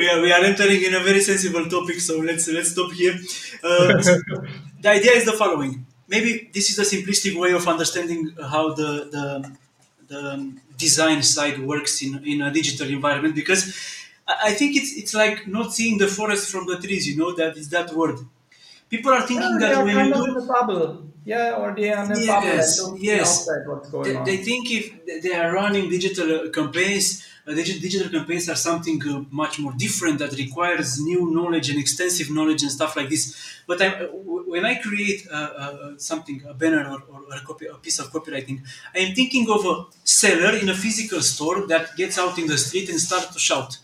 we 0.07 0.11
are 0.13 0.21
we 0.23 0.33
are 0.33 0.45
entering 0.45 0.83
in 0.83 0.95
a 0.95 1.01
very 1.01 1.21
sensible 1.21 1.67
topic, 1.77 2.01
so 2.01 2.19
let's 2.19 2.49
let's 2.49 2.71
stop 2.71 2.93
here. 2.93 3.15
Uh, 3.63 3.93
the 4.83 4.91
idea 4.99 5.13
is 5.13 5.25
the 5.25 5.33
following. 5.33 5.87
Maybe 6.09 6.51
this 6.55 6.71
is 6.71 6.79
a 6.79 6.87
simplistic 6.95 7.35
way 7.43 7.53
of 7.53 7.67
understanding 7.67 8.21
how 8.53 8.65
the 8.75 8.91
the, 9.15 9.25
the 10.13 10.23
design 10.77 11.23
side 11.23 11.59
works 11.61 12.03
in, 12.03 12.13
in 12.25 12.43
a 12.43 12.53
digital 12.53 12.89
environment 12.89 13.35
because 13.35 13.63
I 14.29 14.35
I 14.49 14.53
think 14.59 14.71
it's 14.81 14.93
it's 15.01 15.15
like 15.23 15.39
not 15.57 15.73
seeing 15.79 15.99
the 15.99 16.09
forest 16.19 16.45
from 16.53 16.65
the 16.71 16.77
trees. 16.85 17.03
You 17.09 17.17
know 17.21 17.31
that 17.41 17.57
is 17.63 17.69
that 17.77 17.89
word. 18.01 18.19
People 18.95 19.13
are 19.19 19.25
thinking 19.31 19.55
Yeah, 19.55 19.59
they 19.59 19.73
that 19.73 19.75
are 19.75 19.85
when 19.87 19.97
kind 19.97 20.09
you 20.09 20.15
of 20.15 20.25
do 20.25 20.31
in 20.31 20.37
a 20.37 20.47
bubble. 20.47 21.11
Yeah, 21.25 21.57
or 21.59 21.75
they 21.75 21.93
are 21.93 22.05
in 22.05 22.13
a 22.13 22.21
Yes, 22.21 22.27
bubble 22.27 22.95
and 22.95 23.03
yes. 23.03 23.21
outside 23.21 23.67
what's 23.67 23.91
going 23.91 24.13
they, 24.25 24.37
they 24.37 24.37
think 24.45 24.71
if 24.71 25.23
they 25.23 25.35
are 25.35 25.53
running 25.53 25.89
digital 25.91 26.29
uh, 26.49 26.51
campaigns, 26.51 27.07
digi- 27.11 27.23
digital 27.55 28.09
campaigns 28.09 28.49
are 28.49 28.57
something 28.57 29.01
uh, 29.09 29.23
much 29.31 29.59
more 29.59 29.73
different 29.77 30.19
that 30.19 30.33
requires 30.33 31.01
new 31.01 31.31
knowledge 31.31 31.71
and 31.71 31.79
extensive 31.79 32.29
knowledge 32.31 32.63
and 32.63 32.73
stuff 32.73 32.97
like 32.97 33.09
this. 33.09 33.37
But 33.67 33.81
I, 33.81 33.87
uh, 33.87 34.07
when 34.07 34.65
I 34.65 34.75
create 34.77 35.27
uh, 35.31 35.35
uh, 35.35 35.37
uh, 35.37 35.93
something, 35.97 36.43
a 36.49 36.55
banner 36.55 36.85
or, 36.91 37.03
or 37.13 37.23
a, 37.33 37.41
copy, 37.41 37.67
a 37.67 37.75
piece 37.75 37.99
of 38.01 38.07
copywriting, 38.13 38.63
I 38.95 38.99
am 38.99 39.15
thinking 39.15 39.49
of 39.49 39.65
a 39.65 39.85
seller 40.03 40.57
in 40.57 40.69
a 40.69 40.75
physical 40.75 41.21
store 41.21 41.67
that 41.69 41.97
gets 41.97 42.19
out 42.19 42.39
in 42.39 42.47
the 42.49 42.59
street 42.59 42.89
and 42.89 42.99
starts 42.99 43.33
to 43.33 43.39
shout. 43.39 43.79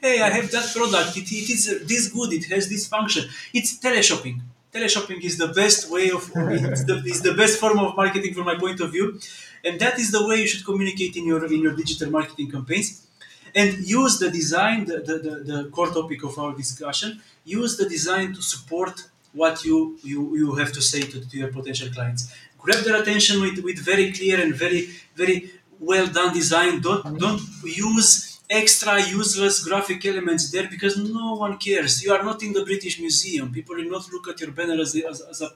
Hey, 0.00 0.22
I 0.22 0.30
have 0.30 0.48
that 0.52 0.72
product. 0.72 1.16
It, 1.16 1.32
it 1.32 1.50
is 1.50 1.68
uh, 1.68 1.84
this 1.84 2.08
good. 2.12 2.32
It 2.32 2.44
has 2.52 2.68
this 2.68 2.86
function. 2.86 3.28
It's 3.52 3.78
teleshopping. 3.80 4.40
Teleshopping 4.72 5.22
is 5.22 5.38
the 5.38 5.48
best 5.48 5.90
way 5.90 6.10
of 6.10 6.30
it's 6.36 6.84
the, 6.84 7.02
is 7.04 7.22
the 7.22 7.34
best 7.34 7.58
form 7.58 7.78
of 7.80 7.96
marketing 7.96 8.34
from 8.34 8.44
my 8.44 8.54
point 8.54 8.78
of 8.80 8.92
view, 8.92 9.18
and 9.64 9.80
that 9.80 9.98
is 9.98 10.12
the 10.12 10.24
way 10.28 10.36
you 10.42 10.46
should 10.46 10.64
communicate 10.64 11.16
in 11.16 11.26
your 11.26 11.44
in 11.46 11.62
your 11.62 11.74
digital 11.74 12.10
marketing 12.10 12.50
campaigns. 12.50 13.07
And 13.54 13.78
use 13.78 14.18
the 14.18 14.30
design, 14.30 14.84
the, 14.86 14.98
the, 14.98 15.18
the, 15.18 15.34
the 15.52 15.70
core 15.70 15.90
topic 15.90 16.22
of 16.24 16.38
our 16.38 16.54
discussion. 16.54 17.22
Use 17.44 17.76
the 17.76 17.88
design 17.88 18.34
to 18.34 18.42
support 18.42 19.00
what 19.32 19.64
you 19.64 19.98
you, 20.02 20.20
you 20.36 20.54
have 20.56 20.72
to 20.72 20.82
say 20.82 21.02
to, 21.02 21.18
to 21.28 21.36
your 21.36 21.48
potential 21.52 21.88
clients. 21.90 22.32
Grab 22.58 22.84
their 22.84 23.00
attention 23.00 23.40
with, 23.40 23.58
with 23.62 23.78
very 23.78 24.12
clear 24.12 24.40
and 24.40 24.54
very 24.54 24.88
very 25.14 25.50
well 25.80 26.06
done 26.06 26.32
design. 26.34 26.80
Don't 26.80 27.18
don't 27.18 27.40
use 27.64 28.40
extra 28.50 28.94
useless 29.02 29.62
graphic 29.66 30.04
elements 30.06 30.50
there 30.50 30.66
because 30.68 30.96
no 30.96 31.34
one 31.34 31.58
cares. 31.58 32.02
You 32.02 32.12
are 32.14 32.22
not 32.22 32.42
in 32.42 32.52
the 32.52 32.64
British 32.64 32.98
Museum. 32.98 33.52
People 33.52 33.76
will 33.76 33.90
not 33.90 34.10
look 34.12 34.26
at 34.28 34.40
your 34.40 34.52
banner 34.52 34.80
as, 34.80 34.96
a- 34.96 35.06
as, 35.06 35.20
as 35.20 35.42
a, 35.42 35.50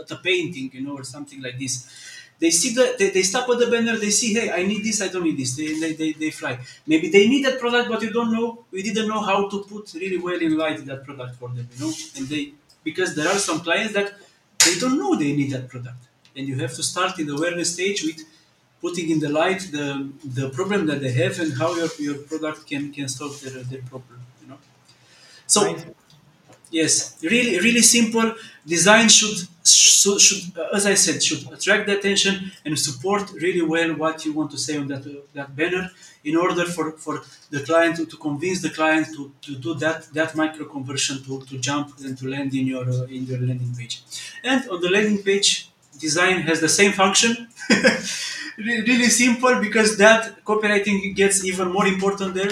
at 0.00 0.10
a 0.10 0.16
painting, 0.16 0.70
you 0.72 0.82
know, 0.82 0.96
or 0.96 1.04
something 1.04 1.40
like 1.42 1.58
this. 1.58 1.74
They 2.40 2.50
see 2.50 2.72
the 2.74 2.94
they, 2.98 3.10
they 3.10 3.22
stop 3.22 3.48
at 3.48 3.58
the 3.58 3.66
banner. 3.66 3.96
They 3.96 4.10
see, 4.10 4.32
hey, 4.34 4.50
I 4.50 4.62
need 4.64 4.84
this. 4.84 5.02
I 5.02 5.08
don't 5.08 5.24
need 5.24 5.36
this. 5.38 5.56
They, 5.56 5.78
they, 5.80 5.92
they, 5.94 6.12
they 6.12 6.30
fly. 6.30 6.58
Maybe 6.86 7.08
they 7.10 7.26
need 7.28 7.44
that 7.46 7.58
product, 7.58 7.88
but 7.88 8.00
you 8.02 8.10
don't 8.12 8.32
know. 8.32 8.64
We 8.70 8.82
didn't 8.82 9.08
know 9.08 9.20
how 9.20 9.48
to 9.48 9.64
put 9.64 9.92
really 9.94 10.18
well 10.18 10.40
in 10.40 10.56
light 10.56 10.84
that 10.86 11.04
product 11.04 11.36
for 11.36 11.48
them, 11.48 11.68
you 11.74 11.80
know. 11.86 11.92
And 12.16 12.28
they 12.28 12.52
because 12.84 13.14
there 13.16 13.28
are 13.28 13.38
some 13.38 13.60
clients 13.60 13.92
that 13.94 14.12
they 14.64 14.78
don't 14.78 14.98
know 14.98 15.16
they 15.16 15.32
need 15.32 15.50
that 15.50 15.68
product, 15.68 16.02
and 16.36 16.46
you 16.48 16.56
have 16.58 16.74
to 16.74 16.82
start 16.82 17.18
in 17.18 17.26
the 17.26 17.34
awareness 17.34 17.74
stage 17.74 18.02
with 18.04 18.20
putting 18.80 19.10
in 19.10 19.18
the 19.18 19.28
light 19.28 19.60
the 19.72 19.86
the 20.38 20.48
problem 20.50 20.86
that 20.86 21.00
they 21.00 21.12
have 21.22 21.38
and 21.40 21.50
how 21.58 21.74
your, 21.74 21.88
your 21.98 22.18
product 22.30 22.66
can 22.70 22.92
can 22.92 23.08
solve 23.08 23.34
their, 23.42 23.62
their 23.70 23.82
problem 23.92 24.20
you 24.42 24.48
know 24.48 24.58
so 25.46 25.60
Nice. 25.72 25.84
Yes 26.70 27.18
really 27.22 27.58
really 27.60 27.82
simple. 27.82 28.34
Design 28.66 29.08
should 29.08 29.38
should, 29.64 30.20
should 30.20 30.42
uh, 30.58 30.68
as 30.78 30.84
i 30.86 30.94
said 30.94 31.22
should 31.22 31.42
attract 31.56 31.86
the 31.86 31.94
attention 31.98 32.34
and 32.64 32.78
support 32.78 33.24
really 33.44 33.62
well 33.74 33.90
what 34.02 34.24
you 34.24 34.32
want 34.38 34.50
to 34.50 34.58
say 34.66 34.76
on 34.78 34.86
that 34.92 35.04
uh, 35.06 35.20
that 35.34 35.48
banner 35.56 35.84
in 36.24 36.34
order 36.36 36.64
for 36.74 36.86
for 37.04 37.14
the 37.50 37.60
client 37.68 37.96
to, 37.96 38.04
to 38.12 38.16
convince 38.16 38.60
the 38.62 38.70
client 38.70 39.06
to, 39.16 39.22
to 39.46 39.52
do 39.66 39.74
that 39.74 39.98
that 40.18 40.34
micro 40.34 40.64
conversion 40.76 41.16
to, 41.24 41.40
to 41.50 41.58
jump 41.58 41.86
and 42.04 42.16
to 42.18 42.28
land 42.28 42.50
in 42.54 42.66
your 42.66 42.84
uh, 42.88 43.16
in 43.16 43.22
your 43.30 43.40
landing 43.48 43.72
page. 43.78 43.94
And 44.44 44.60
on 44.68 44.80
the 44.80 44.90
landing 44.90 45.22
page 45.22 45.70
design 45.98 46.36
has 46.48 46.60
the 46.60 46.68
same 46.80 46.92
function. 46.92 47.32
Really 48.58 49.04
simple 49.04 49.60
because 49.60 49.96
that 49.98 50.44
copywriting 50.44 51.14
gets 51.14 51.44
even 51.44 51.68
more 51.72 51.86
important 51.86 52.34
there 52.34 52.50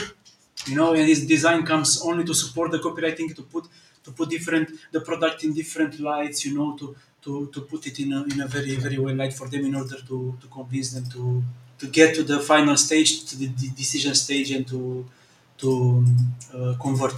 You 0.68 0.74
know, 0.76 0.94
and 0.94 1.09
this 1.09 1.20
design 1.24 1.64
comes 1.64 1.90
only 2.02 2.24
to 2.24 2.35
support 2.35 2.68
the 2.72 2.79
copywriting 2.87 3.29
to 3.37 3.42
put 3.42 3.64
to 4.07 4.11
put 4.19 4.31
different 4.37 4.66
the 4.92 5.01
product 5.11 5.45
in 5.45 5.51
different 5.61 6.01
lights. 6.01 6.38
You 6.47 6.55
know, 6.59 6.69
to 6.81 6.97
to, 7.25 7.33
to 7.55 7.61
put 7.62 7.87
it 7.90 7.99
in 8.01 8.12
a, 8.12 8.21
in 8.33 8.40
a 8.40 8.49
very 8.57 8.77
very 8.77 8.99
well 8.99 9.14
light 9.23 9.35
for 9.40 9.49
them 9.49 9.64
in 9.71 9.75
order 9.75 9.99
to, 10.11 10.16
to 10.40 10.47
convince 10.59 10.88
them 10.95 11.05
to 11.14 11.42
to 11.81 11.87
get 11.99 12.14
to 12.16 12.23
the 12.23 12.38
final 12.40 12.77
stage 12.77 13.11
to 13.29 13.37
the, 13.40 13.47
the 13.62 13.69
decision 13.83 14.14
stage 14.14 14.51
and 14.53 14.66
to 14.69 15.05
to 15.59 16.05
uh, 16.55 16.75
convert 16.81 17.14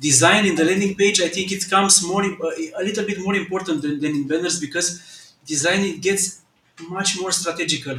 design 0.00 0.46
in 0.46 0.54
the 0.54 0.64
landing 0.70 0.94
page 0.94 1.20
i 1.20 1.28
think 1.28 1.50
it 1.56 1.62
comes 1.74 1.94
more 2.10 2.22
a 2.22 2.82
little 2.88 3.04
bit 3.10 3.18
more 3.26 3.34
important 3.34 3.82
than, 3.82 3.94
than 4.00 4.12
in 4.20 4.26
banners 4.28 4.60
because 4.60 5.34
design 5.46 5.80
it 5.92 6.00
gets 6.00 6.42
much 6.96 7.18
more 7.20 7.32
strategical 7.32 7.98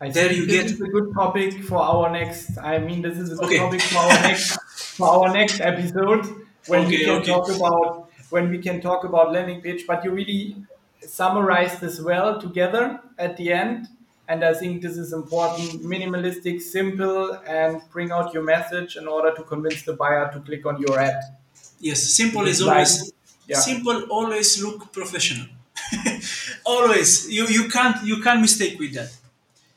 I 0.00 0.10
there 0.10 0.32
you 0.32 0.46
this 0.46 0.46
get 0.46 0.66
is 0.72 0.80
a 0.80 0.88
good 0.88 1.12
topic 1.14 1.64
for 1.64 1.78
our 1.78 2.10
next. 2.10 2.58
I 2.58 2.78
mean, 2.78 3.02
this 3.02 3.18
is 3.18 3.32
a 3.32 3.36
good 3.36 3.46
Okay. 3.46 3.56
topic 3.56 3.80
for 3.82 3.98
our 3.98 4.20
next 4.22 4.58
for 4.98 5.08
our 5.08 5.32
next 5.32 5.60
episode 5.60 6.45
when 6.66 6.88
we 6.88 6.98
can 7.04 7.20
okay. 7.20 7.32
talk 7.32 7.48
about 7.50 8.10
when 8.30 8.50
we 8.50 8.58
can 8.58 8.80
talk 8.80 9.04
about 9.04 9.32
landing 9.32 9.60
page. 9.60 9.86
But 9.86 10.04
you 10.04 10.10
really 10.10 10.56
summarized 11.00 11.80
this 11.80 12.00
well 12.00 12.40
together 12.40 13.00
at 13.18 13.36
the 13.36 13.52
end, 13.52 13.88
and 14.28 14.44
I 14.44 14.54
think 14.54 14.82
this 14.82 14.96
is 14.96 15.12
important: 15.12 15.82
minimalistic, 15.82 16.60
simple, 16.60 17.38
and 17.46 17.80
bring 17.90 18.10
out 18.12 18.34
your 18.34 18.42
message 18.42 18.96
in 18.96 19.06
order 19.06 19.34
to 19.34 19.42
convince 19.42 19.82
the 19.82 19.94
buyer 19.94 20.30
to 20.32 20.40
click 20.40 20.66
on 20.66 20.80
your 20.80 20.98
ad. 20.98 21.22
yes 21.78 22.02
simple 22.02 22.46
is 22.46 22.62
always 22.62 23.12
yeah. 23.46 23.58
simple 23.58 24.02
always 24.10 24.62
look 24.62 24.92
professional 24.92 25.46
always 26.64 27.30
you 27.30 27.46
you 27.46 27.68
can't 27.68 28.04
you 28.04 28.20
can't 28.22 28.40
mistake 28.40 28.78
with 28.78 28.94
that 28.94 29.10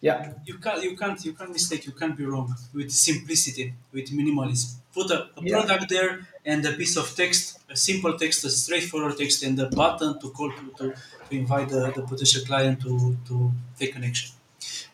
Yeah, 0.02 0.34
you 0.46 0.58
can't 0.60 0.82
you 0.84 0.96
can't 0.96 1.20
you 1.26 1.34
can't 1.34 1.52
mistake 1.52 1.86
you 1.86 1.92
can't 1.92 2.16
be 2.16 2.26
wrong 2.26 2.48
with 2.74 2.90
simplicity 2.92 3.74
with 3.92 4.08
minimalism 4.20 4.76
put 4.94 5.12
a, 5.12 5.20
a 5.38 5.42
Yeah. 5.42 5.56
product 5.56 5.90
there 5.90 6.12
and 6.46 6.66
a 6.66 6.72
piece 6.80 6.96
of 7.02 7.06
text 7.22 7.60
a 7.70 7.76
simple 7.76 8.14
text 8.18 8.46
a 8.46 8.50
straightforward 8.50 9.18
text 9.18 9.44
and 9.44 9.60
a 9.60 9.68
button 9.82 10.12
to 10.22 10.30
call 10.32 10.52
to, 10.58 10.64
to, 10.78 10.86
to 11.28 11.32
invite 11.42 11.68
the, 11.70 11.82
the 11.96 12.02
potential 12.12 12.44
client 12.46 12.82
to, 12.82 13.18
to 13.28 13.52
take 13.78 13.94
an 13.98 14.04
action 14.06 14.32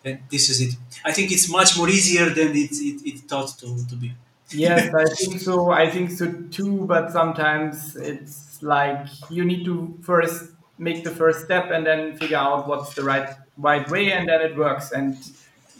and 0.05 0.19
this 0.31 0.49
is 0.49 0.57
it 0.61 0.73
i 1.05 1.11
think 1.11 1.31
it's 1.31 1.49
much 1.49 1.77
more 1.77 1.89
easier 1.89 2.27
than 2.29 2.49
it, 2.63 2.71
it, 2.89 2.97
it 3.09 3.17
thought 3.29 3.49
to, 3.59 3.67
to 3.87 3.95
be 3.95 4.11
yes, 4.51 4.93
I 4.93 5.05
think 5.15 5.39
so. 5.41 5.71
I 5.71 5.89
think 5.89 6.11
so 6.11 6.31
too. 6.51 6.85
But 6.85 7.11
sometimes 7.11 7.95
it's 7.95 8.61
like 8.61 9.07
you 9.29 9.43
need 9.43 9.65
to 9.65 9.97
first 10.03 10.51
make 10.77 11.03
the 11.03 11.11
first 11.11 11.45
step 11.45 11.71
and 11.71 11.85
then 11.85 12.15
figure 12.17 12.37
out 12.37 12.67
what's 12.67 12.93
the 12.95 13.03
right 13.03 13.29
right 13.57 13.89
way, 13.89 14.11
and 14.11 14.27
then 14.29 14.41
it 14.41 14.55
works. 14.57 14.91
And 14.91 15.17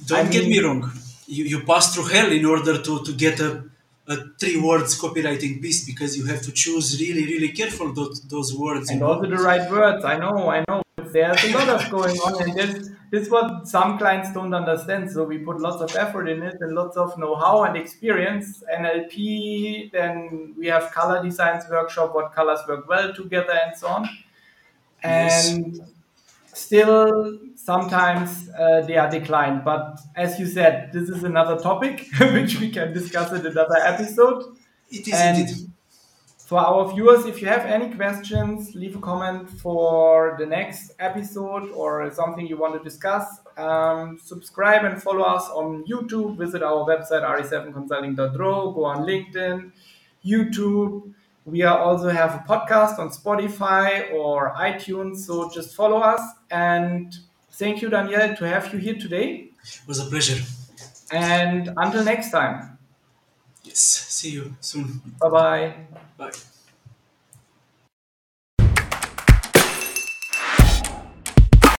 don't 0.05 0.27
I 0.27 0.31
get 0.31 0.47
me 0.47 0.59
wrong 0.59 0.91
you, 1.27 1.45
you 1.45 1.61
pass 1.61 1.93
through 1.93 2.05
hell 2.05 2.31
in 2.31 2.45
order 2.45 2.81
to, 2.81 3.03
to 3.03 3.13
get 3.13 3.39
a, 3.39 3.63
a 4.07 4.17
three 4.39 4.59
words 4.59 4.99
copywriting 4.99 5.61
piece 5.61 5.85
because 5.85 6.17
you 6.17 6.25
have 6.25 6.41
to 6.41 6.51
choose 6.51 6.99
really 6.99 7.25
really 7.25 7.49
careful 7.49 7.93
those, 7.93 8.21
those 8.21 8.55
words 8.55 8.89
and 8.89 8.99
know? 8.99 9.13
also 9.13 9.29
the 9.29 9.38
right 9.38 9.69
words. 9.69 10.05
I 10.05 10.17
know, 10.17 10.49
I 10.49 10.63
know. 10.67 10.81
There's 10.97 11.43
a 11.43 11.53
lot 11.53 11.69
of 11.69 11.89
going 11.97 12.17
on, 12.17 12.43
and 12.43 12.53
this 12.55 12.89
this 13.11 13.23
is 13.23 13.29
what 13.29 13.67
some 13.67 13.97
clients 13.97 14.33
don't 14.33 14.53
understand. 14.53 15.09
So 15.11 15.23
we 15.23 15.38
put 15.38 15.61
lots 15.61 15.81
of 15.81 15.95
effort 15.95 16.27
in 16.27 16.43
it 16.43 16.57
and 16.59 16.75
lots 16.75 16.97
of 16.97 17.17
know-how 17.17 17.63
and 17.63 17.77
experience. 17.77 18.63
NLP. 18.73 19.91
Then 19.91 20.55
we 20.57 20.67
have 20.67 20.91
color 20.91 21.23
designs 21.23 21.63
workshop. 21.69 22.13
What 22.13 22.33
colors 22.33 22.59
work 22.67 22.89
well 22.89 23.13
together, 23.13 23.57
and 23.65 23.77
so 23.77 23.88
on. 23.88 24.09
Yes. 25.03 25.53
And 25.53 25.81
still, 26.47 27.39
sometimes 27.65 28.49
uh, 28.49 28.82
they 28.82 28.97
are 28.97 29.10
declined. 29.10 29.63
But 29.65 29.99
as 30.15 30.39
you 30.39 30.45
said, 30.45 30.91
this 30.93 31.10
is 31.10 31.23
another 31.23 31.58
topic 31.60 32.08
which 32.19 32.60
we 32.60 32.69
can 32.69 32.93
discuss 32.93 33.32
in 33.32 33.45
another 33.45 33.78
episode. 33.78 34.43
it 34.89 35.08
is 35.08 35.13
And 35.13 35.38
indeed 35.39 35.71
for 36.45 36.60
our 36.60 36.93
viewers, 36.93 37.25
if 37.25 37.41
you 37.41 37.47
have 37.47 37.65
any 37.65 37.91
questions, 37.95 38.75
leave 38.75 38.95
a 38.95 38.99
comment 38.99 39.49
for 39.49 40.36
the 40.38 40.45
next 40.45 40.91
episode 40.99 41.71
or 41.71 42.12
something 42.12 42.45
you 42.45 42.56
want 42.56 42.75
to 42.78 42.84
discuss. 42.88 43.25
Um, 43.58 44.19
subscribe 44.23 44.86
and 44.86 45.01
follow 45.01 45.23
us 45.23 45.49
on 45.49 45.84
YouTube. 45.86 46.38
Visit 46.38 46.62
our 46.62 46.86
website 46.86 47.23
re7consulting.ro. 47.23 48.71
Go 48.73 48.86
on 48.86 49.08
LinkedIn, 49.08 49.71
YouTube. 50.23 51.12
We 51.45 51.63
are 51.63 51.80
also 51.80 52.10
have 52.10 52.36
a 52.36 52.43
podcast 52.47 52.99
on 52.99 53.10
Spotify 53.10 54.13
or 54.13 54.54
iTunes. 54.54 55.17
So 55.25 55.49
just 55.49 55.75
follow 55.75 55.97
us. 55.97 56.21
And 56.51 57.12
thank 57.57 57.81
you, 57.81 57.89
Daniel, 57.89 58.35
to 58.35 58.47
have 58.47 58.73
you 58.73 58.79
here 58.79 58.95
today. 58.95 59.49
it 59.63 59.87
was 59.87 59.99
a 59.99 60.05
pleasure 60.05 60.41
And 61.11 61.69
until 61.77 62.03
next 62.03 62.31
time. 62.31 62.77
Yes. 63.63 63.79
See 63.79 64.31
you 64.31 64.55
soon. 64.61 65.01
Bye 65.19 65.29
bye. 65.29 65.75
Bye. 66.17 66.31